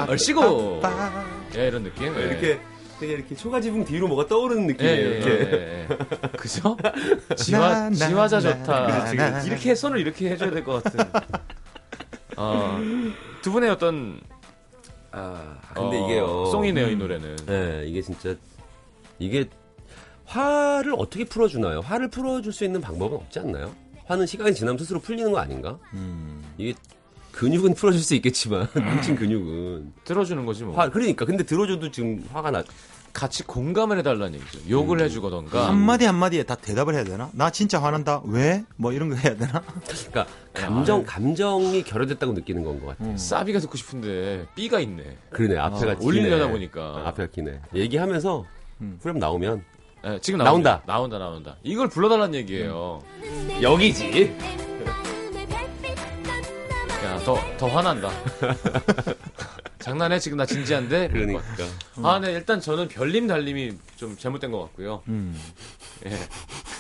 얼씨고 0.08 0.80
빠. 0.80 1.24
예, 1.56 1.68
이런 1.68 1.84
느낌. 1.84 2.16
예. 2.18 2.22
이렇게 2.24 2.60
되게 3.00 3.14
이렇게 3.14 3.36
초가지붕 3.36 3.86
뒤로 3.86 4.08
뭐가 4.08 4.26
떠오르는 4.28 4.64
예, 4.64 4.68
느낌이에요. 4.74 4.96
예, 4.98 5.12
이렇게. 5.18 5.30
예, 5.32 5.88
예. 5.92 6.28
그죠? 6.38 6.76
지화, 7.38 7.92
지화자 7.92 8.40
나, 8.40 8.64
좋다. 8.64 9.44
이렇게 9.44 9.76
손을 9.76 10.00
이렇게 10.00 10.30
해줘야 10.32 10.50
될 10.50 10.64
것 10.64 10.82
같은. 10.84 11.00
어, 12.38 12.80
두 13.44 13.52
분의 13.52 13.70
어떤 13.70 14.20
아, 15.14 15.58
근데 15.76 16.00
어, 16.00 16.06
이게요. 16.06 16.46
송이네요 16.48 16.90
이 16.90 16.96
노래는. 16.96 17.36
네, 17.46 17.84
이게 17.88 18.02
진짜 18.02 18.36
이게 19.20 19.48
화를 20.26 20.96
어떻게 20.98 21.24
풀어주나요? 21.24 21.82
화를 21.82 22.10
풀어줄 22.10 22.52
수 22.52 22.64
있는 22.66 22.82
방법은 22.82 23.18
없지 23.18 23.40
않나요? 23.40 23.74
화는 24.06 24.26
시간이 24.26 24.54
지나면 24.56 24.80
스스로 24.80 25.00
풀리는 25.00 25.32
거 25.32 25.38
아닌가? 25.40 25.78
음. 25.94 26.44
이게 26.58 26.74
근육은 27.32 27.74
풀어줄 27.76 28.02
수 28.02 28.16
있겠지만 28.16 28.68
뭉친 28.74 29.16
근육은 29.16 29.94
들어주는 30.04 30.46
거지 30.46 30.64
뭐. 30.64 30.76
화 30.76 30.90
그러니까 30.90 31.26
근데 31.26 31.44
들어줘도 31.44 31.92
지금 31.92 32.24
화가 32.34 32.52
나. 32.52 32.64
같이 33.14 33.44
공감을 33.44 34.00
해달라는 34.00 34.34
얘기죠. 34.36 34.60
욕을 34.70 35.00
해주거던가. 35.02 35.68
한마디 35.68 36.06
한마디에 36.06 36.44
다 36.44 36.56
대답을 36.56 36.96
해야 36.96 37.04
되나? 37.04 37.30
나 37.34 37.52
진짜 37.52 37.82
화난다. 37.82 38.22
왜? 38.26 38.64
뭐 38.76 38.92
이런 38.92 39.10
거 39.10 39.16
해야 39.16 39.36
되나? 39.38 39.62
그러니까 39.88 40.26
감정 40.54 41.04
감정이 41.06 41.84
결여됐다고 41.84 42.34
느끼는 42.34 42.64
건 42.64 42.74
것 42.80 42.98
같아. 42.98 43.16
싸비가 43.16 43.60
듣고 43.60 43.78
싶은데 43.78 44.48
삐가 44.56 44.80
있네. 44.80 45.18
그러네 45.30 45.60
앞에가 45.60 45.94
기네. 45.96 46.06
올리려다 46.06 46.48
보니까. 46.50 46.82
아, 46.82 47.08
앞에가 47.10 47.32
기네. 47.32 47.60
얘기하면서 47.76 48.46
후렴 49.02 49.20
나오면 49.20 49.64
예, 50.06 50.20
지금 50.20 50.40
나온다. 50.40 50.82
나온다. 50.86 51.18
나온다, 51.18 51.20
나온다. 51.20 51.56
이걸 51.64 51.88
불러달라는 51.88 52.34
얘기예요. 52.36 53.00
여기지. 53.62 54.36
야, 57.06 57.20
더, 57.24 57.38
더 57.58 57.68
화난다. 57.68 58.10
장난해? 59.84 60.18
지금 60.18 60.38
나 60.38 60.46
진지한데? 60.46 61.10
그러니까 61.10 61.42
아, 62.04 62.18
네, 62.20 62.32
일단 62.32 62.62
저는 62.62 62.88
별님 62.88 63.28
달님이 63.28 63.74
좀 63.98 64.16
잘못된 64.18 64.50
것 64.52 64.62
같고요. 64.62 65.04
음. 65.10 65.38
예. 66.06 66.12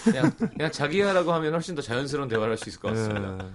그냥, 0.04 0.32
그냥 0.38 0.72
자기야라고 0.72 1.34
하면 1.34 1.54
훨씬 1.54 1.76
더 1.76 1.82
자연스러운 1.82 2.30
대화를 2.30 2.52
할 2.52 2.58
수 2.58 2.70
있을 2.70 2.80
것 2.80 2.90
같습니다. 2.90 3.46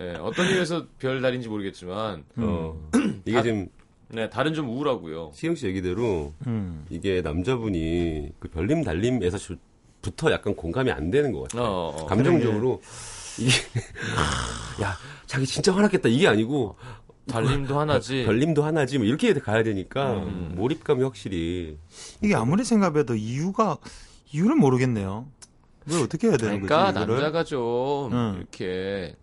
예, 0.00 0.14
어떤 0.20 0.46
이유에서 0.46 0.86
별 0.98 1.20
달인지 1.20 1.48
모르겠지만, 1.48 2.24
어, 2.36 2.88
이게 3.24 3.42
지금 3.42 3.66
네, 4.08 4.28
달은 4.30 4.54
좀 4.54 4.68
우울하고요. 4.68 5.32
시영 5.34 5.56
씨 5.56 5.66
얘기대로 5.66 6.32
음. 6.46 6.86
이게 6.90 7.22
남자분이 7.22 8.30
그 8.38 8.48
별림 8.48 8.84
달림에서 8.84 9.36
주- 9.38 9.56
부터 10.02 10.30
약간 10.30 10.54
공감이 10.54 10.92
안 10.92 11.10
되는 11.10 11.32
것 11.32 11.42
같아요. 11.48 11.62
어, 11.64 11.96
어. 12.02 12.06
감정적으로 12.06 12.80
이게 13.38 13.50
야 14.82 14.96
자기 15.26 15.44
진짜 15.46 15.74
화났겠다 15.74 16.08
이게 16.08 16.28
아니고 16.28 16.76
달님도 17.28 17.78
하나지. 17.78 18.24
별림도 18.24 18.62
하나지 18.64 18.98
뭐 18.98 19.06
이렇게 19.06 19.32
가야 19.34 19.62
되니까 19.62 20.12
음. 20.14 20.52
몰입감이 20.56 21.02
확실히 21.02 21.78
이게 22.22 22.34
아무리 22.34 22.64
생각해도 22.64 23.14
이유가 23.14 23.78
이유를 24.32 24.56
모르겠네요. 24.56 25.26
왜 25.86 26.02
어떻게 26.02 26.28
해야 26.28 26.36
되는 26.36 26.60
그러니까 26.62 26.92
거지? 26.92 26.98
이거를? 26.98 27.14
남자가 27.14 27.44
좀 27.44 28.12
음. 28.12 28.34
이렇게 28.38 29.16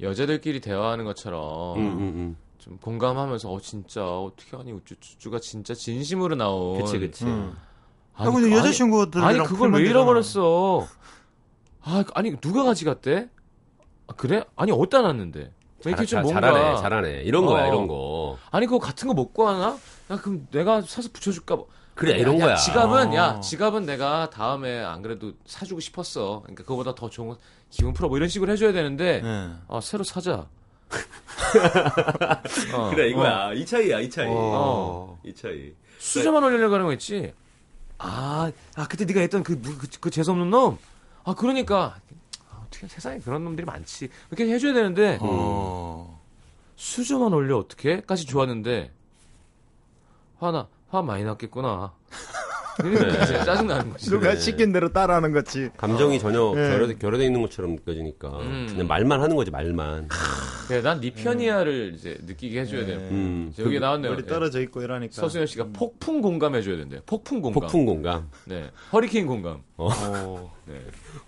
여자들끼리 0.00 0.60
대화하는 0.60 1.04
것처럼 1.04 1.78
음, 1.78 1.86
음, 1.86 2.00
음. 2.00 2.36
좀 2.58 2.76
공감하면서 2.78 3.50
어 3.50 3.60
진짜 3.60 4.04
어떻게 4.04 4.56
하니 4.56 4.72
우쭈쭈쭈가 4.72 5.40
진짜 5.40 5.74
진심으로 5.74 6.36
나온 6.36 6.80
그치 6.80 6.98
그치 6.98 7.24
음. 7.24 7.54
아니, 8.14 8.28
아, 8.28 8.32
근데 8.32 8.54
여자친구들이랑 8.54 9.28
아니 9.28 9.38
그걸 9.40 9.72
왜. 9.72 9.88
잃어버렸어 9.88 10.86
아 11.82 12.04
아니 12.14 12.36
누가 12.40 12.64
가져갔대 12.64 13.28
아, 14.08 14.12
그래 14.14 14.44
아니 14.56 14.72
어디다 14.72 15.02
놨는데 15.02 15.52
왜 15.84 15.92
이렇게 15.92 16.06
좀 16.06 16.16
잘, 16.16 16.22
뭔가 16.22 16.40
잘하네 16.40 16.76
잘하네 16.80 17.22
이런 17.22 17.46
거야 17.46 17.64
어. 17.64 17.68
이런 17.68 17.86
거 17.86 18.38
아니 18.50 18.66
그거 18.66 18.78
같은 18.78 19.08
거 19.08 19.14
먹고 19.14 19.48
하나 19.48 19.78
야 20.10 20.16
그럼 20.16 20.46
내가 20.50 20.80
사서 20.82 21.08
붙여줄까 21.12 21.56
봐. 21.56 21.62
그래, 21.94 22.12
야, 22.12 22.16
이런 22.16 22.38
야, 22.38 22.44
거야. 22.46 22.56
지갑은 22.56 23.08
어. 23.08 23.14
야 23.16 23.40
지갑은 23.40 23.84
내가 23.86 24.30
다음에 24.30 24.78
안 24.84 25.02
그래도 25.02 25.32
사주고 25.46 25.80
싶었어 25.80 26.42
그러니까 26.42 26.62
그거보다 26.62 26.94
더 26.94 27.10
좋은 27.10 27.28
거 27.28 27.38
기분 27.70 27.92
풀어 27.92 28.08
뭐 28.08 28.16
이런 28.16 28.28
식으로 28.28 28.52
해줘야 28.52 28.72
되는데 28.72 29.20
네. 29.20 29.50
아 29.68 29.80
새로 29.80 30.04
사자 30.04 30.46
어. 32.74 32.90
그래 32.90 33.08
이거야 33.08 33.52
이 33.52 33.66
차이야 33.66 34.00
이 34.00 34.10
차이 34.10 34.26
어. 34.28 35.18
이 35.24 35.34
차이 35.34 35.72
수저만 35.98 36.42
올리려고 36.44 36.74
하는 36.74 36.86
거 36.86 36.92
있지. 36.92 37.32
아, 37.98 38.50
아 38.76 38.86
그때 38.88 39.04
네가 39.04 39.20
했던 39.20 39.42
그, 39.42 39.60
그, 39.60 39.76
그, 39.76 39.88
그 40.00 40.10
재수없는 40.10 40.50
놈. 40.50 40.78
아 41.24 41.34
그러니까 41.34 41.96
아, 41.96 42.00
어떻게 42.68 42.86
세상에 42.86 43.18
그런 43.18 43.44
놈들이 43.44 43.64
많지. 43.64 44.08
이렇게 44.30 44.52
해줘야 44.52 44.72
되는데 44.72 45.18
어. 45.20 46.20
수저만 46.76 47.32
올려 47.32 47.58
어떻게?까지 47.58 48.24
좋았는데 48.26 48.92
화나 50.38 50.68
화 50.88 51.02
많이 51.02 51.24
났겠구나. 51.24 51.92
그러니까 52.78 53.24
이제 53.24 53.44
짜증 53.44 53.66
나는 53.66 53.90
거지. 53.90 54.10
누가 54.10 54.36
시킨 54.36 54.72
대로 54.72 54.88
따라하는 54.92 55.32
거지. 55.32 55.68
감정이 55.76 56.18
전혀 56.18 56.52
네. 56.54 56.70
결여돼, 56.70 56.94
결여돼 56.96 57.24
있는 57.26 57.42
것처럼 57.42 57.72
느껴지니까 57.76 58.28
음. 58.40 58.66
그냥 58.70 58.86
말만 58.86 59.20
하는 59.20 59.36
거지 59.36 59.50
말만 59.50 60.08
그래, 60.68 60.82
난네 60.82 61.10
편이야를 61.12 61.94
이제 61.94 62.18
느끼게 62.24 62.60
해줘야 62.60 62.86
돼요. 62.86 62.98
음. 63.10 63.48
이제 63.52 63.62
여기 63.62 63.80
나왔네요. 63.80 64.12
머리 64.12 64.22
예. 64.22 64.26
떨어져 64.26 64.60
있고 64.60 64.82
이러니까. 64.82 65.12
서수연 65.14 65.46
씨가 65.46 65.68
폭풍 65.72 66.20
공감해줘야 66.20 66.76
된대요. 66.76 67.00
폭풍 67.06 67.40
공감. 67.40 67.60
폭풍 67.60 67.86
공감. 67.86 68.28
네. 68.44 68.70
허리케인 68.92 69.26
공감. 69.26 69.62
어. 69.76 69.88
네. 70.66 70.74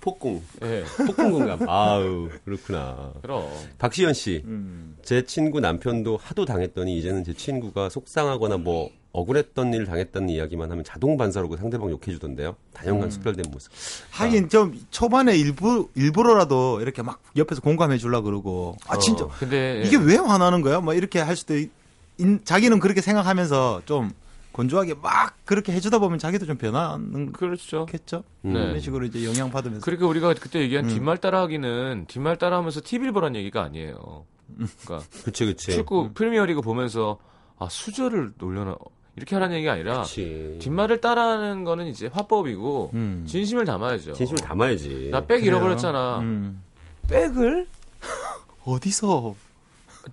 폭공. 0.01 0.43
예. 0.63 0.85
폭풍 1.07 1.31
공감. 1.33 1.69
아우, 1.69 2.29
그렇구나. 2.45 3.13
그럼. 3.23 3.45
박시현 3.79 4.13
씨. 4.13 4.43
음. 4.45 4.97
제 5.03 5.25
친구 5.25 5.61
남편도 5.61 6.19
하도 6.19 6.45
당했더니 6.45 6.99
이제는 6.99 7.25
제 7.25 7.33
친구가 7.33 7.89
속상하거나 7.89 8.59
뭐 8.59 8.91
억울했던 9.13 9.75
일 9.75 9.87
당했다는 9.87 10.29
이야기만 10.29 10.71
하면 10.71 10.85
자동 10.85 11.17
반사로 11.17 11.57
상대방 11.57 11.91
욕해주던데요. 11.91 12.55
다연간 12.73 13.11
숙별된 13.11 13.47
모습. 13.51 13.73
하긴 14.13 14.49
좀 14.49 14.79
초반에 14.91 15.37
일부 15.37 15.89
일부러라도 15.97 16.81
이렇게 16.81 17.03
막 17.03 17.21
옆에서 17.37 17.61
공감해 17.61 17.99
주려 17.99 18.21
그러고 18.23 18.77
아 18.87 18.99
진짜 18.99 19.25
어, 19.25 19.31
근데 19.39 19.83
이게 19.85 19.97
왜 19.97 20.17
화나는 20.17 20.61
거야? 20.63 20.81
뭐 20.81 20.95
이렇게 20.95 21.19
할 21.19 21.35
수도 21.37 21.57
있, 21.57 21.71
인- 22.19 22.41
자기는 22.45 22.79
그렇게 22.79 23.01
생각하면서 23.01 23.83
좀 23.85 24.13
건조하게 24.53 24.95
막 25.03 25.37
그렇게 25.45 25.73
해주다 25.73 25.99
보면 25.99 26.19
자기도 26.21 26.47
좀 26.47 26.57
변하는 26.57 27.33
그렇죠. 27.33 27.87
거겠죠. 27.87 28.23
음. 28.45 28.53
네. 28.53 28.61
그런 28.61 28.81
식으로 28.81 29.07
이제 29.07 29.25
영향 29.25 29.51
받으면서. 29.51 29.85
그러니까 29.85 30.07
우리가 30.07 30.35
그때 30.35 30.61
얘기한 30.61 30.85
음. 30.85 30.89
뒷말 30.91 31.19
따라하기는 31.19 32.05
뒷말 32.09 32.37
따라하면서 32.37 32.81
TV를 32.85 33.13
보라는 33.13 33.39
얘기가 33.41 33.63
아니에요. 33.63 34.25
그러니까 34.57 35.09
그치, 35.25 35.47
그치. 35.47 35.73
축구 35.73 36.11
프리미어리그 36.15 36.61
보면서 36.61 37.19
아 37.59 37.69
수저를 37.69 38.33
놀려나 38.39 38.77
이렇게 39.17 39.35
하라는 39.37 39.57
얘기가 39.57 39.73
아니라 39.73 40.03
그치. 40.03 40.57
뒷말을 40.61 41.01
따라하는 41.01 41.65
거는 41.65 41.87
이제 41.87 42.07
화법이고 42.13 42.91
음. 42.95 43.25
진심을 43.29 43.65
담아야죠. 43.65 44.13
진심을 44.15 44.39
담아야지. 44.41 45.09
나 45.11 45.21
백. 45.27 45.45
잃어버렸잖아. 45.45 46.21
음. 46.21 46.63
백을 47.09 47.67
어디서? 48.65 49.35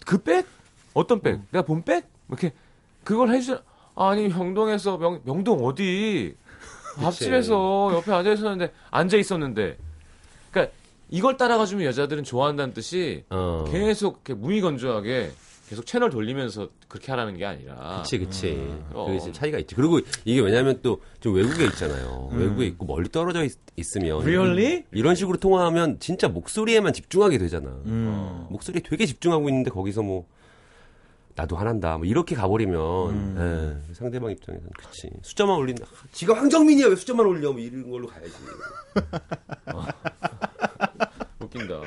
그 0.05 0.17
백? 0.23 0.45
어떤 0.93 1.21
백? 1.21 1.39
내가 1.51 1.63
본 1.63 1.83
백? 1.83 2.05
이렇게 2.27 2.53
그걸 3.03 3.29
해주 3.29 3.59
아니 3.95 4.27
명동에서 4.27 4.97
명, 4.97 5.21
명동 5.23 5.63
어디 5.65 6.35
앞집에서 6.97 7.91
옆에 7.93 8.11
앉아 8.11 8.31
있었는데 8.33 8.73
앉아 8.91 9.17
있었는데 9.17 9.77
그러니까 10.51 10.73
이걸 11.09 11.37
따라가 11.37 11.65
주면 11.65 11.85
여자들은 11.85 12.23
좋아한다는 12.23 12.73
뜻이 12.73 13.23
어. 13.29 13.65
계속 13.71 14.21
이렇게 14.25 14.33
무의건조하게 14.33 15.31
계속 15.67 15.85
채널 15.85 16.09
돌리면서 16.09 16.69
그렇게 16.87 17.11
하라는 17.11 17.35
게 17.37 17.45
아니라 17.45 18.01
그치, 18.01 18.17
그치. 18.19 18.57
어. 18.93 19.05
그게 19.05 19.17
이제 19.17 19.31
차이가 19.33 19.57
있지. 19.59 19.75
그리고 19.75 19.99
이게 20.25 20.39
왜냐면 20.41 20.79
또 20.81 20.99
좀 21.19 21.35
외국에 21.35 21.65
있잖아요. 21.65 22.29
음. 22.31 22.39
외국에 22.39 22.65
있고 22.67 22.85
멀리 22.85 23.09
떨어져 23.09 23.43
있, 23.43 23.51
으면 23.97 24.21
Really? 24.21 24.85
이런 24.91 25.15
식으로 25.15 25.37
통화하면 25.37 25.99
진짜 25.99 26.27
목소리에만 26.29 26.93
집중하게 26.93 27.37
되잖아. 27.37 27.69
음. 27.85 28.45
목소리에 28.49 28.81
되게 28.87 29.05
집중하고 29.05 29.49
있는데 29.49 29.69
거기서 29.71 30.03
뭐 30.03 30.25
나도 31.35 31.55
화난다. 31.55 31.97
뭐 31.97 32.05
이렇게 32.05 32.35
가버리면 32.35 33.37
예, 33.89 33.93
상대방 33.93 34.31
입장에서는 34.31 34.71
그치. 34.77 35.09
숫자만 35.21 35.55
올린다. 35.57 35.85
아, 35.85 36.05
지가 36.11 36.35
황정민이야 36.35 36.87
왜 36.87 36.95
숫자만 36.95 37.25
올려? 37.25 37.51
뭐 37.51 37.61
이런 37.61 37.89
걸로 37.89 38.07
가야지. 38.07 38.31
웃긴다. 41.41 41.81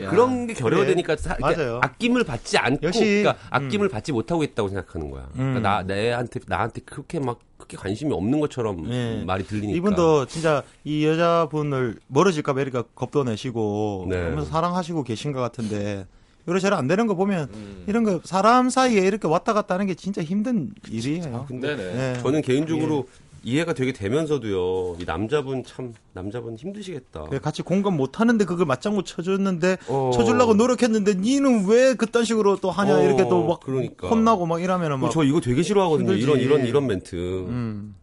야. 0.00 0.10
그런 0.10 0.46
게 0.46 0.54
결여되니까 0.54 1.16
사- 1.16 1.36
이렇게 1.38 1.56
맞아요. 1.56 1.80
아낌을 1.82 2.24
받지 2.24 2.56
않고 2.58 2.86
역시, 2.86 3.00
그러니까 3.22 3.36
아낌을 3.50 3.88
받지 3.88 4.12
못하고 4.12 4.42
있다고 4.42 4.68
생각하는 4.68 5.10
거야. 5.10 5.28
그러니까 5.32 5.58
음. 5.58 5.62
나 5.62 5.82
내한테 5.82 6.40
나한테 6.46 6.80
그렇게 6.84 7.18
막 7.20 7.38
그렇게 7.56 7.76
관심이 7.76 8.12
없는 8.12 8.40
것처럼 8.40 8.88
네. 8.88 9.22
말이 9.24 9.44
들리니까. 9.44 9.76
이분도 9.76 10.26
진짜 10.26 10.62
이 10.84 11.04
여자분을 11.06 11.98
멀어질까 12.06 12.54
봐 12.54 12.60
이렇게 12.62 12.82
겁도 12.94 13.24
내시고 13.24 14.06
네. 14.08 14.16
그러면서 14.16 14.50
사랑하시고 14.50 15.02
계신 15.04 15.32
것 15.32 15.40
같은데 15.40 16.06
이러저러 16.46 16.76
안 16.76 16.88
되는 16.88 17.06
거 17.06 17.14
보면 17.14 17.48
음. 17.52 17.84
이런 17.86 18.02
거 18.02 18.20
사람 18.24 18.70
사이에 18.70 19.00
이렇게 19.00 19.28
왔다 19.28 19.52
갔다 19.52 19.74
하는 19.74 19.86
게 19.86 19.94
진짜 19.94 20.22
힘든 20.22 20.70
일이에요. 20.90 21.46
네네. 21.50 21.76
네. 21.76 22.18
저는 22.22 22.40
개인적으로 22.42 23.06
이해가 23.42 23.72
되게 23.72 23.92
되면서도요. 23.92 24.96
이 25.00 25.04
남자분 25.06 25.64
참 25.64 25.94
남자분 26.12 26.56
힘드시겠다. 26.56 27.24
그래, 27.24 27.38
같이 27.38 27.62
공감 27.62 27.96
못 27.96 28.20
하는데 28.20 28.44
그걸 28.44 28.66
맞장구 28.66 29.04
쳐줬는데 29.04 29.78
어. 29.88 30.10
쳐주려고 30.12 30.54
노력했는데 30.54 31.14
니는 31.14 31.66
왜 31.66 31.94
그딴 31.94 32.24
식으로 32.24 32.56
또 32.58 32.70
하냐 32.70 32.96
어, 32.96 33.02
이렇게 33.02 33.24
또 33.28 33.46
막 33.46 33.60
그러니까. 33.60 34.08
혼나고 34.08 34.44
막 34.46 34.62
이러면은 34.62 35.00
막저 35.00 35.24
이거 35.24 35.40
되게 35.40 35.62
싫어하거든요. 35.62 36.12
힘들지. 36.12 36.24
이런 36.24 36.38
이런 36.40 36.66
이런 36.66 36.86
멘트. 36.86 37.16
음. 37.16 37.94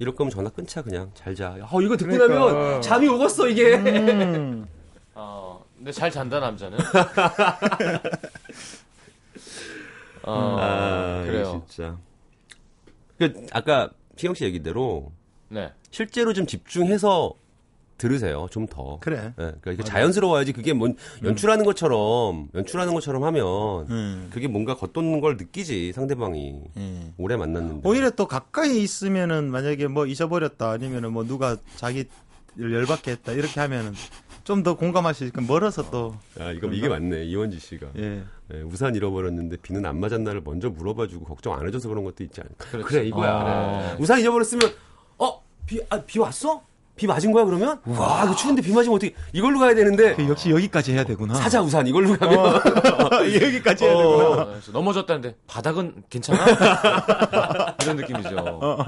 이럴 0.00 0.14
거면 0.14 0.30
전화 0.30 0.48
끊자 0.50 0.82
그냥 0.82 1.10
잘 1.14 1.34
자. 1.34 1.56
어 1.70 1.80
이거 1.82 1.96
듣고 1.96 2.10
그러니까. 2.10 2.52
나면 2.52 2.82
잠이 2.82 3.06
오겠어 3.08 3.48
이게. 3.48 3.76
음. 3.76 4.66
어, 5.14 5.62
근데 5.76 5.92
잘 5.92 6.10
잔다 6.10 6.40
남자는. 6.40 6.78
어, 10.22 10.56
아, 10.60 11.22
그래요. 11.24 11.62
진짜. 11.68 11.96
그 13.18 13.46
아까 13.52 13.90
피영 14.20 14.34
씨 14.34 14.44
얘기대로 14.44 15.12
네. 15.48 15.72
실제로 15.90 16.34
좀 16.34 16.46
집중해서 16.46 17.32
들으세요. 17.96 18.48
좀 18.50 18.66
더. 18.66 18.98
그래. 19.00 19.16
예, 19.16 19.32
그러니까 19.34 19.72
이게 19.72 19.82
자연스러워야지 19.82 20.52
그게 20.52 20.74
뭔 20.74 20.94
연출하는 21.22 21.64
것처럼 21.64 22.48
연출하는 22.54 22.92
것처럼 22.92 23.24
하면 23.24 23.86
음. 23.90 24.30
그게 24.30 24.46
뭔가 24.46 24.74
겉도는 24.74 25.20
걸 25.20 25.38
느끼지 25.38 25.92
상대방이 25.94 26.60
음. 26.76 27.14
오래 27.16 27.36
만났는데. 27.36 27.88
오히려 27.88 28.10
또 28.10 28.26
가까이 28.26 28.82
있으면은 28.82 29.50
만약에 29.50 29.86
뭐 29.86 30.06
잊어버렸다 30.06 30.70
아니면은 30.70 31.12
뭐 31.12 31.24
누가 31.24 31.56
자기를 31.76 32.08
열받게 32.58 33.12
했다 33.12 33.32
이렇게 33.32 33.58
하면은 33.60 33.94
좀더 34.50 34.74
있으니까 35.12 35.40
멀어서 35.42 35.88
또 35.90 36.16
아 36.40 36.50
이거 36.50 36.66
이게 36.68 36.88
맞네 36.88 37.24
이원지 37.24 37.60
씨가 37.60 37.86
예. 37.98 38.22
예, 38.52 38.62
우산 38.62 38.96
잃어버렸는데 38.96 39.58
비는 39.58 39.86
안 39.86 40.00
맞았나를 40.00 40.40
먼저 40.44 40.68
물어봐주고 40.70 41.24
걱정 41.24 41.54
안 41.54 41.64
해줘서 41.68 41.88
그런 41.88 42.02
것도 42.02 42.24
있지 42.24 42.40
않을까. 42.40 42.66
그렇지. 42.66 42.88
그래 42.88 43.06
이거야. 43.06 43.32
어, 43.32 43.78
그래. 43.92 43.96
우산 44.02 44.18
잊어버렸으면 44.20 44.70
어 45.18 45.40
비 45.66 45.80
아, 45.88 46.02
비 46.04 46.18
왔어? 46.18 46.64
비 47.00 47.06
맞은 47.06 47.32
거야 47.32 47.46
그러면? 47.46 47.80
와 47.86 48.24
이거 48.26 48.36
추운데 48.36 48.60
비 48.60 48.74
맞으면 48.74 48.94
어떻게 48.96 49.14
이걸로 49.32 49.58
가야 49.58 49.74
되는데 49.74 50.14
그 50.16 50.28
역시 50.28 50.50
여기까지 50.50 50.92
해야 50.92 51.02
되구나. 51.02 51.32
사자 51.32 51.62
우산 51.62 51.86
이걸로 51.86 52.14
가면 52.14 52.36
여기까지 53.42 53.86
해야 53.86 53.96
되구나. 53.96 54.42
어, 54.42 54.60
넘어졌다는데 54.70 55.34
바닥은 55.46 56.02
괜찮아? 56.10 56.44
이런 57.82 57.96
느낌이죠. 57.96 58.84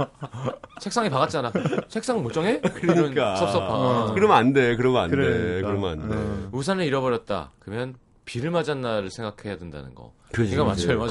책상에 0.82 1.08
박았잖아. 1.08 1.52
책상 1.88 2.22
멀쩡해? 2.22 2.60
그러니까. 2.60 3.12
이런 3.12 3.36
섭섭함. 3.36 4.14
그러면 4.14 4.36
안 4.36 4.52
돼. 4.52 4.76
그러면 4.76 5.04
안 5.04 5.10
돼. 5.10 5.16
그러니까. 5.16 5.68
그러면 5.68 5.90
안 6.02 6.08
돼. 6.10 6.14
어. 6.14 6.48
우산을 6.52 6.84
잃어버렸다. 6.84 7.52
그러면 7.60 7.94
비를 8.26 8.50
맞았나를 8.50 9.10
생각해야 9.10 9.56
된다는 9.56 9.94
거. 9.94 10.12
그지. 10.32 10.54
맞아요, 10.56 10.98
맞아요. 10.98 11.08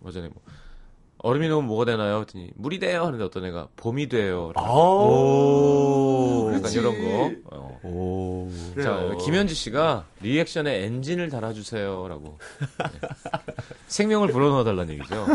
맞아요. 0.00 0.28
뭐. 0.32 0.42
얼음이 1.22 1.48
넣으면 1.48 1.66
뭐가 1.66 1.84
되나요? 1.84 2.20
했더니 2.20 2.50
물이 2.54 2.78
돼요. 2.78 3.04
하는데 3.04 3.22
어떤 3.22 3.44
애가 3.44 3.68
봄이 3.76 4.08
돼요. 4.08 4.52
아. 4.54 4.62
오. 4.70 6.46
약간 6.48 6.62
그치. 6.62 6.78
이런 6.78 6.94
거. 6.94 7.56
어. 7.56 7.80
오. 7.82 8.50
자, 8.82 9.14
김현지 9.24 9.54
씨가 9.54 10.06
리액션에 10.22 10.84
엔진을 10.84 11.28
달아주세요라고 11.28 12.38
네. 12.78 13.08
생명을 13.88 14.28
불어넣어 14.28 14.64
달라는 14.64 14.94
얘기죠. 14.94 15.26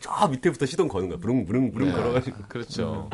저 0.00 0.28
밑에부터 0.28 0.66
시동 0.66 0.88
거는 0.88 1.08
거야. 1.08 1.18
부릉 1.18 1.46
부릉 1.46 1.72
부릉 1.72 1.88
네. 1.88 1.94
걸어가지고. 1.94 2.36
그렇죠. 2.48 3.08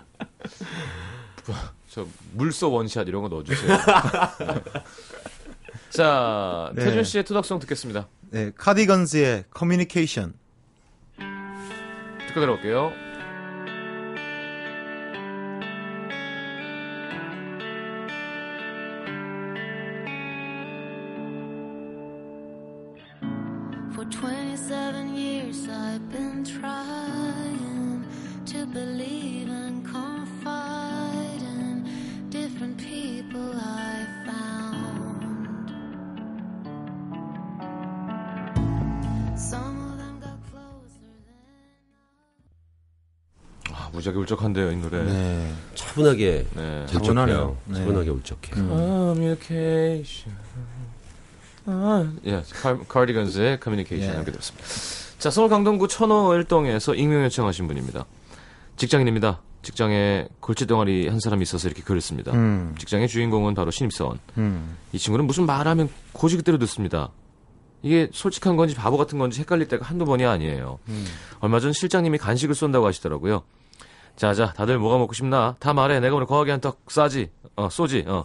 저 1.89 2.07
물소 2.33 2.73
원샷 2.73 3.07
이런 3.07 3.23
거 3.23 3.29
넣어주세요. 3.29 3.69
네. 3.77 4.63
자, 5.91 6.73
네. 6.75 6.85
태준 6.85 7.05
씨의 7.05 7.25
투닥송 7.25 7.61
듣겠습니다. 7.61 8.09
네, 8.33 8.51
카디건스의 8.57 9.45
커뮤니케이션. 9.51 10.33
듣고 12.29 12.41
들어올게요. 12.41 13.02
차분하게 46.03 46.47
차분하네요. 46.87 47.39
울적해요. 47.39 47.57
네. 47.67 47.75
차분하게 47.75 48.11
울적해. 48.11 48.55
Communication. 48.55 50.37
아, 51.65 52.13
예, 52.27 52.43
카디건스의 52.89 53.61
커뮤니케이션 53.61 54.15
예. 54.15 54.17
하게 54.17 54.33
됐습니다. 54.33 54.67
자, 55.19 55.31
서울 55.31 55.49
강동구 55.49 55.87
천호 55.89 56.35
일동에서 56.35 56.95
익명 56.95 57.23
요청하신 57.25 57.69
분입니다. 57.69 58.05
직장인입니다. 58.77 59.41
직장에 59.63 60.27
골치 60.41 60.67
동아리 60.67 61.07
한 61.07 61.21
사람이 61.21 61.43
있어서 61.43 61.69
이렇게 61.69 61.83
글을 61.83 62.01
씁니다. 62.01 62.33
음. 62.33 62.75
직장의 62.79 63.07
주인공은 63.07 63.55
바로 63.55 63.71
신입사원. 63.71 64.19
음. 64.39 64.77
이 64.93 64.99
친구는 64.99 65.25
무슨 65.27 65.47
말하면 65.47 65.89
고지 66.13 66.37
그대로 66.37 66.59
듣습니다. 66.59 67.11
이게 67.83 68.09
솔직한 68.13 68.57
건지 68.57 68.75
바보 68.75 68.97
같은 68.97 69.19
건지 69.19 69.41
헷갈릴 69.41 69.69
때가 69.69 69.85
한두 69.87 70.05
번이 70.05 70.25
아니에요. 70.25 70.79
얼마 71.41 71.61
전 71.61 71.73
실장님이 71.73 72.19
간식을 72.19 72.55
쏜다고 72.57 72.87
하시더라고요. 72.87 73.43
자자 74.17 74.53
다들 74.53 74.79
뭐가 74.79 74.99
먹고 74.99 75.13
싶나? 75.15 75.57
다 75.59 75.73
말해. 75.73 76.01
내가 76.01 76.17
오늘 76.17 76.27
거하게 76.27 76.51
한 76.53 76.61
떡 76.61 76.85
싸지. 76.91 77.31
어 77.57 77.69
쏘지. 77.69 78.05
어. 78.07 78.25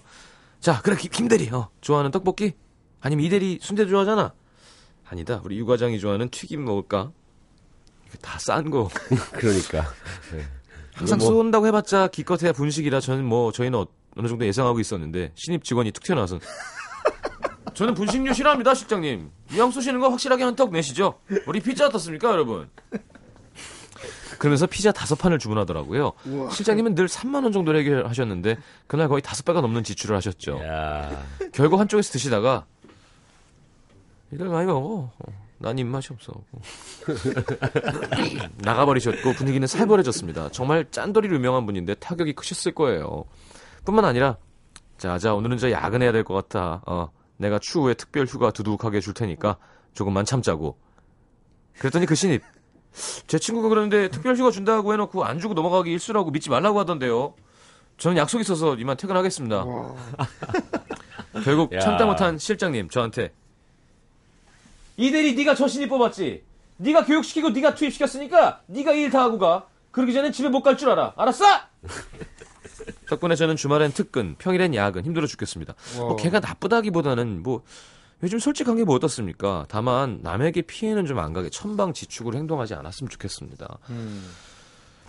자 0.59 0.81
그래 0.81 0.95
김, 0.97 1.11
김 1.11 1.27
대리. 1.27 1.49
어 1.49 1.69
좋아하는 1.81 2.11
떡볶이? 2.11 2.53
아니면 3.01 3.25
이 3.25 3.29
대리 3.29 3.59
순대 3.61 3.85
좋아하잖아. 3.87 4.33
아니다. 5.09 5.41
우리 5.43 5.57
유 5.57 5.65
과장이 5.65 5.99
좋아하는 5.99 6.29
튀김 6.29 6.63
먹을까? 6.65 7.11
다 8.21 8.37
싼 8.39 8.69
거. 8.69 8.89
그러니까. 9.33 9.85
항상 10.93 11.19
뭐- 11.19 11.27
쏜다고 11.27 11.67
해봤자 11.67 12.07
기껏해야 12.07 12.51
분식이라 12.53 12.99
저는 12.99 13.23
뭐 13.25 13.51
저희는 13.51 13.77
어, 13.79 13.85
어느 14.17 14.27
정도 14.27 14.45
예상하고 14.45 14.79
있었는데 14.79 15.31
신입 15.35 15.63
직원이 15.63 15.91
툭 15.91 16.03
튀어나와서 16.03 16.39
저는 17.75 17.93
분식류 17.93 18.33
싫어합니다 18.33 18.73
실장님 18.73 19.29
이왕 19.51 19.69
쏘시는 19.69 19.99
거 19.99 20.09
확실하게 20.09 20.43
한 20.43 20.55
떡 20.55 20.71
내시죠 20.71 21.19
우리 21.45 21.59
피자 21.59 21.85
어떻습니까 21.85 22.31
여러분 22.31 22.67
그러면서 24.39 24.65
피자 24.67 24.91
다섯 24.91 25.15
판을 25.15 25.39
주문하더라고요 25.39 26.13
실장님은 26.51 26.95
늘 26.95 27.07
3만 27.07 27.43
원 27.43 27.51
정도를 27.51 27.79
해결하셨는데 27.81 28.57
그날 28.87 29.07
거의 29.07 29.21
다섯 29.21 29.43
배가 29.45 29.61
넘는 29.61 29.83
지출을 29.83 30.15
하셨죠 30.15 30.59
야. 30.63 31.23
결국 31.53 31.79
한쪽에서 31.79 32.11
드시다가 32.13 32.65
이걸 34.31 34.49
많이 34.49 34.65
먹어. 34.67 35.09
어, 35.19 35.47
난 35.57 35.79
입맛이 35.79 36.09
없어. 36.11 36.33
나가버리셨고 38.57 39.33
분위기는 39.33 39.65
살벌해졌습니다. 39.65 40.49
정말 40.49 40.85
짠돌이로 40.91 41.35
유명한 41.35 41.65
분인데 41.65 41.95
타격이 41.95 42.33
크셨을 42.33 42.73
거예요. 42.73 43.23
뿐만 43.85 44.05
아니라 44.05 44.37
자 44.97 45.17
자 45.17 45.33
오늘은 45.33 45.57
저 45.57 45.71
야근해야 45.71 46.11
될 46.11 46.23
것 46.23 46.33
같아. 46.33 46.81
어, 46.85 47.09
내가 47.37 47.59
추후에 47.59 47.93
특별 47.93 48.25
휴가 48.25 48.51
두둑하게 48.51 48.99
줄 48.99 49.13
테니까 49.13 49.57
조금만 49.93 50.25
참자고. 50.25 50.77
그랬더니 51.79 52.05
그 52.05 52.15
신입 52.15 52.43
제 53.27 53.37
친구가 53.39 53.69
그러는데 53.69 54.09
특별 54.09 54.35
휴가 54.35 54.51
준다고 54.51 54.93
해놓고 54.93 55.23
안 55.25 55.39
주고 55.39 55.53
넘어가기 55.53 55.91
일수라고 55.91 56.31
믿지 56.31 56.49
말라고 56.49 56.79
하던데요. 56.79 57.33
저는 57.97 58.17
약속 58.17 58.39
있어서 58.41 58.75
이만 58.75 58.95
퇴근하겠습니다. 58.97 59.65
결국 61.43 61.73
야. 61.73 61.79
참다 61.79 62.05
못한 62.05 62.37
실장님 62.37 62.89
저한테 62.89 63.31
이대리 64.97 65.35
네가 65.35 65.55
저 65.55 65.67
신입 65.67 65.89
뽑았지 65.89 66.43
네가 66.77 67.05
교육시키고 67.05 67.49
네가 67.49 67.75
투입시켰으니까 67.75 68.61
네가 68.67 68.91
일 68.93 69.11
다 69.11 69.21
하고 69.23 69.37
가 69.37 69.65
그러기 69.91 70.13
전엔 70.13 70.31
집에 70.31 70.49
못 70.49 70.61
갈 70.63 70.77
줄 70.77 70.89
알아 70.89 71.13
알았어? 71.17 71.45
덕분에 73.09 73.35
저는 73.35 73.55
주말엔 73.55 73.91
특근 73.93 74.35
평일엔 74.37 74.75
야근 74.75 75.03
힘들어 75.05 75.25
죽겠습니다 75.27 75.73
뭐 75.97 76.15
걔가 76.15 76.39
나쁘다기보다는 76.39 77.41
뭐 77.43 77.63
요즘 78.23 78.39
솔직한 78.39 78.75
게 78.77 78.83
뭐 78.83 78.95
어떻습니까 78.95 79.65
다만 79.69 80.19
남에게 80.23 80.61
피해는 80.63 81.05
좀 81.05 81.19
안 81.19 81.33
가게 81.33 81.49
천방지축으로 81.49 82.37
행동하지 82.37 82.73
않았으면 82.73 83.09
좋겠습니다 83.09 83.77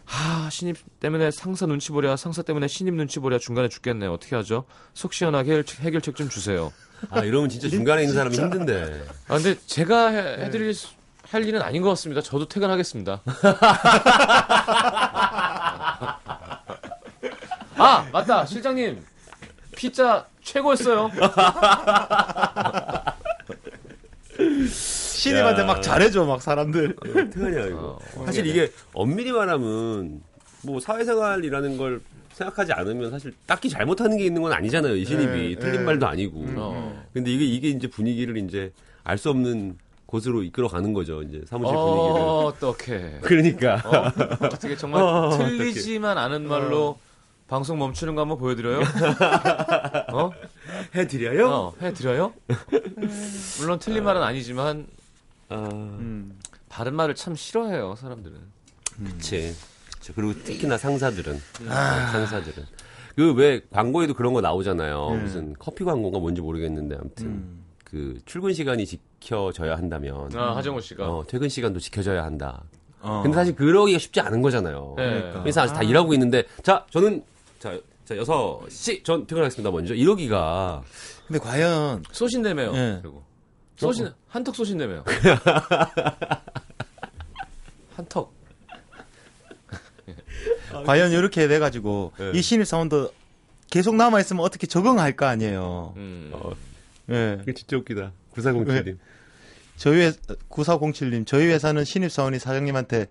하, 0.05 0.49
신입 0.51 0.77
때문에 1.01 1.31
상사 1.31 1.67
눈치 1.67 1.91
보랴, 1.93 2.17
상사 2.17 2.41
때문에 2.43 2.67
신입 2.67 2.95
눈치 2.95 3.19
보랴 3.21 3.39
중간에 3.39 3.69
죽겠네요. 3.69 4.11
어떻게 4.13 4.37
하죠? 4.37 4.65
속 4.95 5.13
시원하게 5.13 5.53
해결- 5.53 5.65
해결책 5.81 6.17
좀 6.17 6.31
주세요. 6.31 6.73
아, 7.11 7.21
이러면 7.21 7.51
진짜 7.51 7.69
중간에 7.69 8.03
있는 8.05 8.15
사람이 8.17 8.35
힘든데. 8.35 9.05
아, 9.29 9.35
근데 9.37 9.55
제가 9.67 10.09
해, 10.09 10.45
해드릴 10.47 10.73
수- 10.73 10.89
할 11.29 11.45
일은 11.47 11.61
아닌 11.61 11.83
것 11.83 11.91
같습니다. 11.91 12.23
저도 12.23 12.49
퇴근하겠습니다. 12.49 13.21
아, 17.77 18.09
맞다. 18.11 18.47
실장님. 18.47 19.05
피자 19.83 20.27
최고였어요. 20.43 21.09
신입한테 24.69 25.63
막 25.63 25.81
잘해줘 25.81 26.25
막 26.25 26.43
사람들. 26.43 26.97
어떡하냐, 26.99 27.67
이거. 27.67 28.01
사실 28.27 28.45
이게 28.47 28.73
엄밀히 28.93 29.31
말하면, 29.31 30.21
뭐, 30.63 30.81
사회생활이라는 30.81 31.77
걸 31.77 32.01
생각하지 32.33 32.73
않으면 32.73 33.13
사실 33.13 33.33
딱히 33.47 33.69
잘못하는 33.71 34.17
게 34.17 34.25
있는 34.25 34.43
건 34.43 34.53
아니잖아요. 34.53 34.97
이 34.97 35.05
신입이. 35.05 35.55
네, 35.55 35.61
틀린 35.61 35.81
네. 35.81 35.87
말도 35.87 36.09
아니고. 36.09 36.45
어. 36.57 37.05
근데 37.15 37.31
이게, 37.31 37.45
이게 37.45 37.69
이제 37.69 37.87
분위기를 37.87 38.37
이제 38.39 38.73
알 39.05 39.17
수 39.17 39.31
없는 39.31 39.79
곳으로 40.07 40.43
이끌어 40.43 40.67
가는 40.67 40.93
거죠. 40.93 41.23
이제 41.23 41.43
사무실 41.47 41.77
분위기를. 41.77 42.17
어, 42.21 42.45
어떡해. 42.47 43.19
그러니까. 43.23 43.81
어 44.41 44.49
떻게 44.49 44.77
정말 44.77 45.03
어, 45.07 45.37
틀리지만 45.39 46.19
않은 46.19 46.49
말로 46.49 46.99
방송 47.49 47.79
멈추는 47.79 48.15
거 48.15 48.21
한번 48.21 48.37
보여드려요? 48.39 48.81
어? 50.13 50.31
해드려요? 50.95 51.49
어, 51.49 51.75
해드려요? 51.81 52.35
물론 53.59 53.79
틀린 53.79 54.05
말은 54.05 54.23
아니지만 54.23 54.87
아, 55.49 55.69
음. 55.73 56.39
바른 56.69 56.95
말을 56.95 57.15
참 57.15 57.35
싫어해요, 57.35 57.95
사람들은. 57.97 58.37
그치. 59.05 59.55
그쵸. 59.99 60.13
그리고 60.15 60.35
특히나 60.45 60.77
상사들은. 60.77 61.41
상사들은. 61.67 62.67
그 63.17 63.33
왜 63.35 63.63
광고에도 63.73 64.15
그런 64.15 64.33
거 64.35 64.41
나오잖아요. 64.41 65.09
무슨 65.23 65.55
커피 65.59 65.83
광고가 65.85 66.19
뭔지 66.21 66.41
모르겠는데 66.41 66.97
아무튼 67.01 67.59
그 67.83 68.19
출근 68.27 68.53
시간이 68.53 68.85
지켜져야 68.87 69.75
한다면 69.77 70.31
아, 70.37 70.55
하정우 70.55 70.81
씨가. 70.83 71.09
어, 71.09 71.25
퇴근 71.27 71.49
시간도 71.49 71.81
지켜져야 71.81 72.23
한다. 72.25 72.63
어. 73.01 73.23
근데 73.23 73.35
사실 73.35 73.57
그러기가 73.57 73.99
쉽지 73.99 74.21
않은 74.21 74.41
거잖아요. 74.43 74.95
네. 74.99 75.33
그래서 75.41 75.63
아직 75.63 75.73
다 75.75 75.83
일하고 75.83 76.13
있는데 76.13 76.45
자 76.63 76.85
저는 76.91 77.25
자, 77.59 77.79
자 78.05 78.15
6시 78.15 79.05
전 79.05 79.27
퇴근하겠습니다 79.27 79.71
먼저 79.71 79.95
이러기가 79.95 80.83
근데 81.27 81.39
과연 81.39 82.05
쏘신다며요. 82.11 82.73
예. 82.75 82.99
그리고 83.03 83.23
쏘신 83.77 84.11
한턱 84.29 84.55
쏘신다며요. 84.57 85.05
한턱. 87.95 88.33
과연 90.87 91.13
이렇게 91.13 91.47
돼가지고 91.49 92.13
네. 92.19 92.33
이 92.35 92.43
신입 92.43 92.67
사원도 92.67 93.13
계속 93.71 93.95
남아 93.97 94.21
있으면 94.21 94.43
어떻게 94.43 94.67
적응할 94.67 95.17
거 95.17 95.27
아니에요. 95.27 95.93
음. 95.97 96.31
어, 96.33 96.53
예. 97.11 97.39
이게 97.43 97.53
진짜 97.53 97.77
웃기다. 97.77 98.13
9407님. 98.35 98.99
저희 99.77 100.01
회 100.01 100.11
9407님 100.49 101.27
저희 101.27 101.47
회사는 101.47 101.85
신입 101.85 102.11
사원이 102.11 102.39
사장님한테 102.39 103.07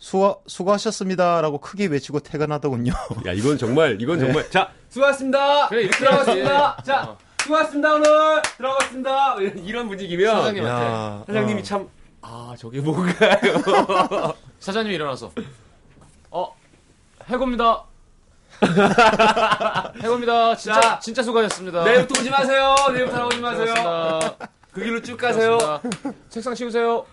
수고 0.00 0.42
수고하셨습니다라고 0.48 1.58
크게 1.58 1.86
외치고 1.86 2.18
퇴근하더군요. 2.20 2.92
야 3.26 3.32
이건 3.32 3.56
정말 3.58 4.00
이건 4.00 4.18
정말 4.18 4.50
자 4.50 4.70
수고하셨습니다. 4.88 5.68
그래, 5.68 5.82
이렇게 5.82 5.96
들어가겠습니다. 5.98 6.50
해야지. 6.58 6.82
자 6.84 7.02
어. 7.04 7.18
수고하셨습니다 7.42 7.94
오늘 7.94 8.42
들어가겠습니다. 8.56 9.36
이런 9.64 9.88
분위기면 9.88 10.34
사장님한테. 10.36 10.84
야, 10.86 11.24
사장님이 11.28 11.60
어. 11.60 11.62
참 11.62 11.88
아 12.22 12.54
저게 12.58 12.80
뭔가요? 12.80 13.38
사장님이 14.60 14.94
일어나서 14.96 15.32
어 16.30 16.54
해고입니다. 17.28 17.84
해고입니다. 20.02 20.56
진짜 20.56 20.80
자. 20.80 20.98
진짜 21.00 21.22
수고하셨습니다. 21.22 21.82
내일부터 21.84 22.20
오지 22.20 22.30
마세요. 22.30 22.74
내일부터 22.92 23.16
나오지 23.18 23.40
마세요. 23.40 23.66
수고하셨습니다. 23.74 24.48
그 24.72 24.82
길로 24.84 25.00
쭉 25.02 25.16
가세요. 25.16 25.58
책상 26.28 26.54
치우세요. 26.54 27.06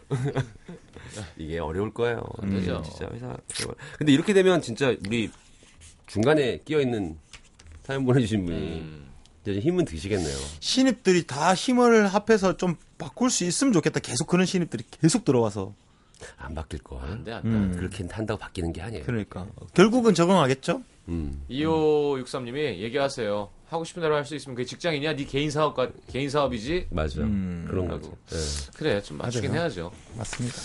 이게 1.38 1.60
어려울 1.60 1.94
거예요. 1.94 2.24
되죠. 2.42 2.82
진짜 2.84 3.10
회사. 3.14 3.38
근데 3.98 4.12
이렇게 4.12 4.34
되면 4.34 4.62
진짜 4.62 4.96
우리 5.08 5.30
중간에 6.08 6.60
끼어 6.66 6.80
있는 6.82 7.18
사연 7.84 8.06
보내주신 8.06 8.46
분이 8.46 8.58
음. 8.58 9.08
이제 9.42 9.60
힘은 9.60 9.86
드시겠네요. 9.86 10.36
신입들이 10.60 11.26
다 11.26 11.54
힘을 11.54 12.08
합해서 12.08 12.58
좀 12.58 12.76
바꿀 12.98 13.30
수 13.30 13.44
있으면 13.46 13.74
좋겠다. 13.74 14.00
계속 14.00 14.28
그런 14.28 14.46
신입들이 14.46 14.84
계속 14.90 15.24
들어와서. 15.24 15.74
안 16.38 16.56
바뀔 16.56 16.80
걸. 16.80 17.02
안돼 17.04 17.32
안돼. 17.32 17.48
음. 17.48 17.76
그렇게 17.78 18.06
한다고 18.10 18.40
바뀌는 18.40 18.74
게 18.74 18.82
아니에요. 18.82 19.06
그러니까 19.06 19.48
결국은 19.74 20.14
적응하겠죠. 20.14 20.82
음. 21.10 21.42
2563님이 21.50 22.78
얘기하세요. 22.80 23.50
하고 23.70 23.84
싶은 23.84 24.02
대로 24.02 24.16
할 24.16 24.24
수 24.26 24.36
있으면 24.36 24.56
그게 24.56 24.66
직장이냐? 24.66 25.16
네 25.16 25.26
개인 25.26 25.52
사업가 25.52 25.90
개인 26.10 26.30
사업이지? 26.30 26.88
맞아. 26.90 27.22
음. 27.22 27.66
그런 27.70 27.90
하고. 27.90 28.00
거죠. 28.00 28.18
예. 28.34 28.72
그래 28.78 29.02
좀 29.02 29.18
맞추긴 29.18 29.50
맞아요. 29.52 29.62
해야죠. 29.64 29.92
맞습니다. 30.18 30.56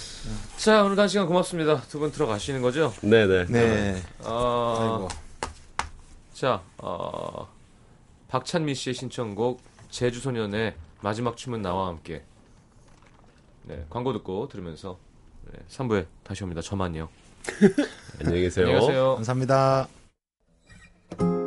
자 0.56 0.84
오늘 0.84 0.98
한 0.98 1.08
시간 1.08 1.26
고맙습니다. 1.26 1.80
두 1.82 1.98
분 1.98 2.10
들어가시는 2.12 2.62
거죠? 2.62 2.92
네네. 3.02 3.46
네. 3.46 4.02
어, 4.20 4.76
아이고. 4.80 5.08
자 6.32 6.62
어, 6.78 7.48
박찬미 8.28 8.74
씨의 8.74 8.94
신청곡 8.94 9.60
제주 9.90 10.20
소년의 10.20 10.74
마지막 11.02 11.36
춤은 11.36 11.60
나와 11.62 11.88
함께 11.88 12.22
네 13.64 13.84
광고 13.90 14.12
듣고 14.12 14.48
들으면서 14.48 14.98
네, 15.52 15.58
3부에 15.68 16.06
다시 16.22 16.42
옵니다. 16.44 16.60
저만요. 16.60 17.08
안녕히 18.20 18.42
계세요. 18.42 18.66
안녕히 18.66 18.86
가세요. 18.86 19.14
감사합니다. 19.16 19.88
Thank 21.18 21.20
you 21.20 21.41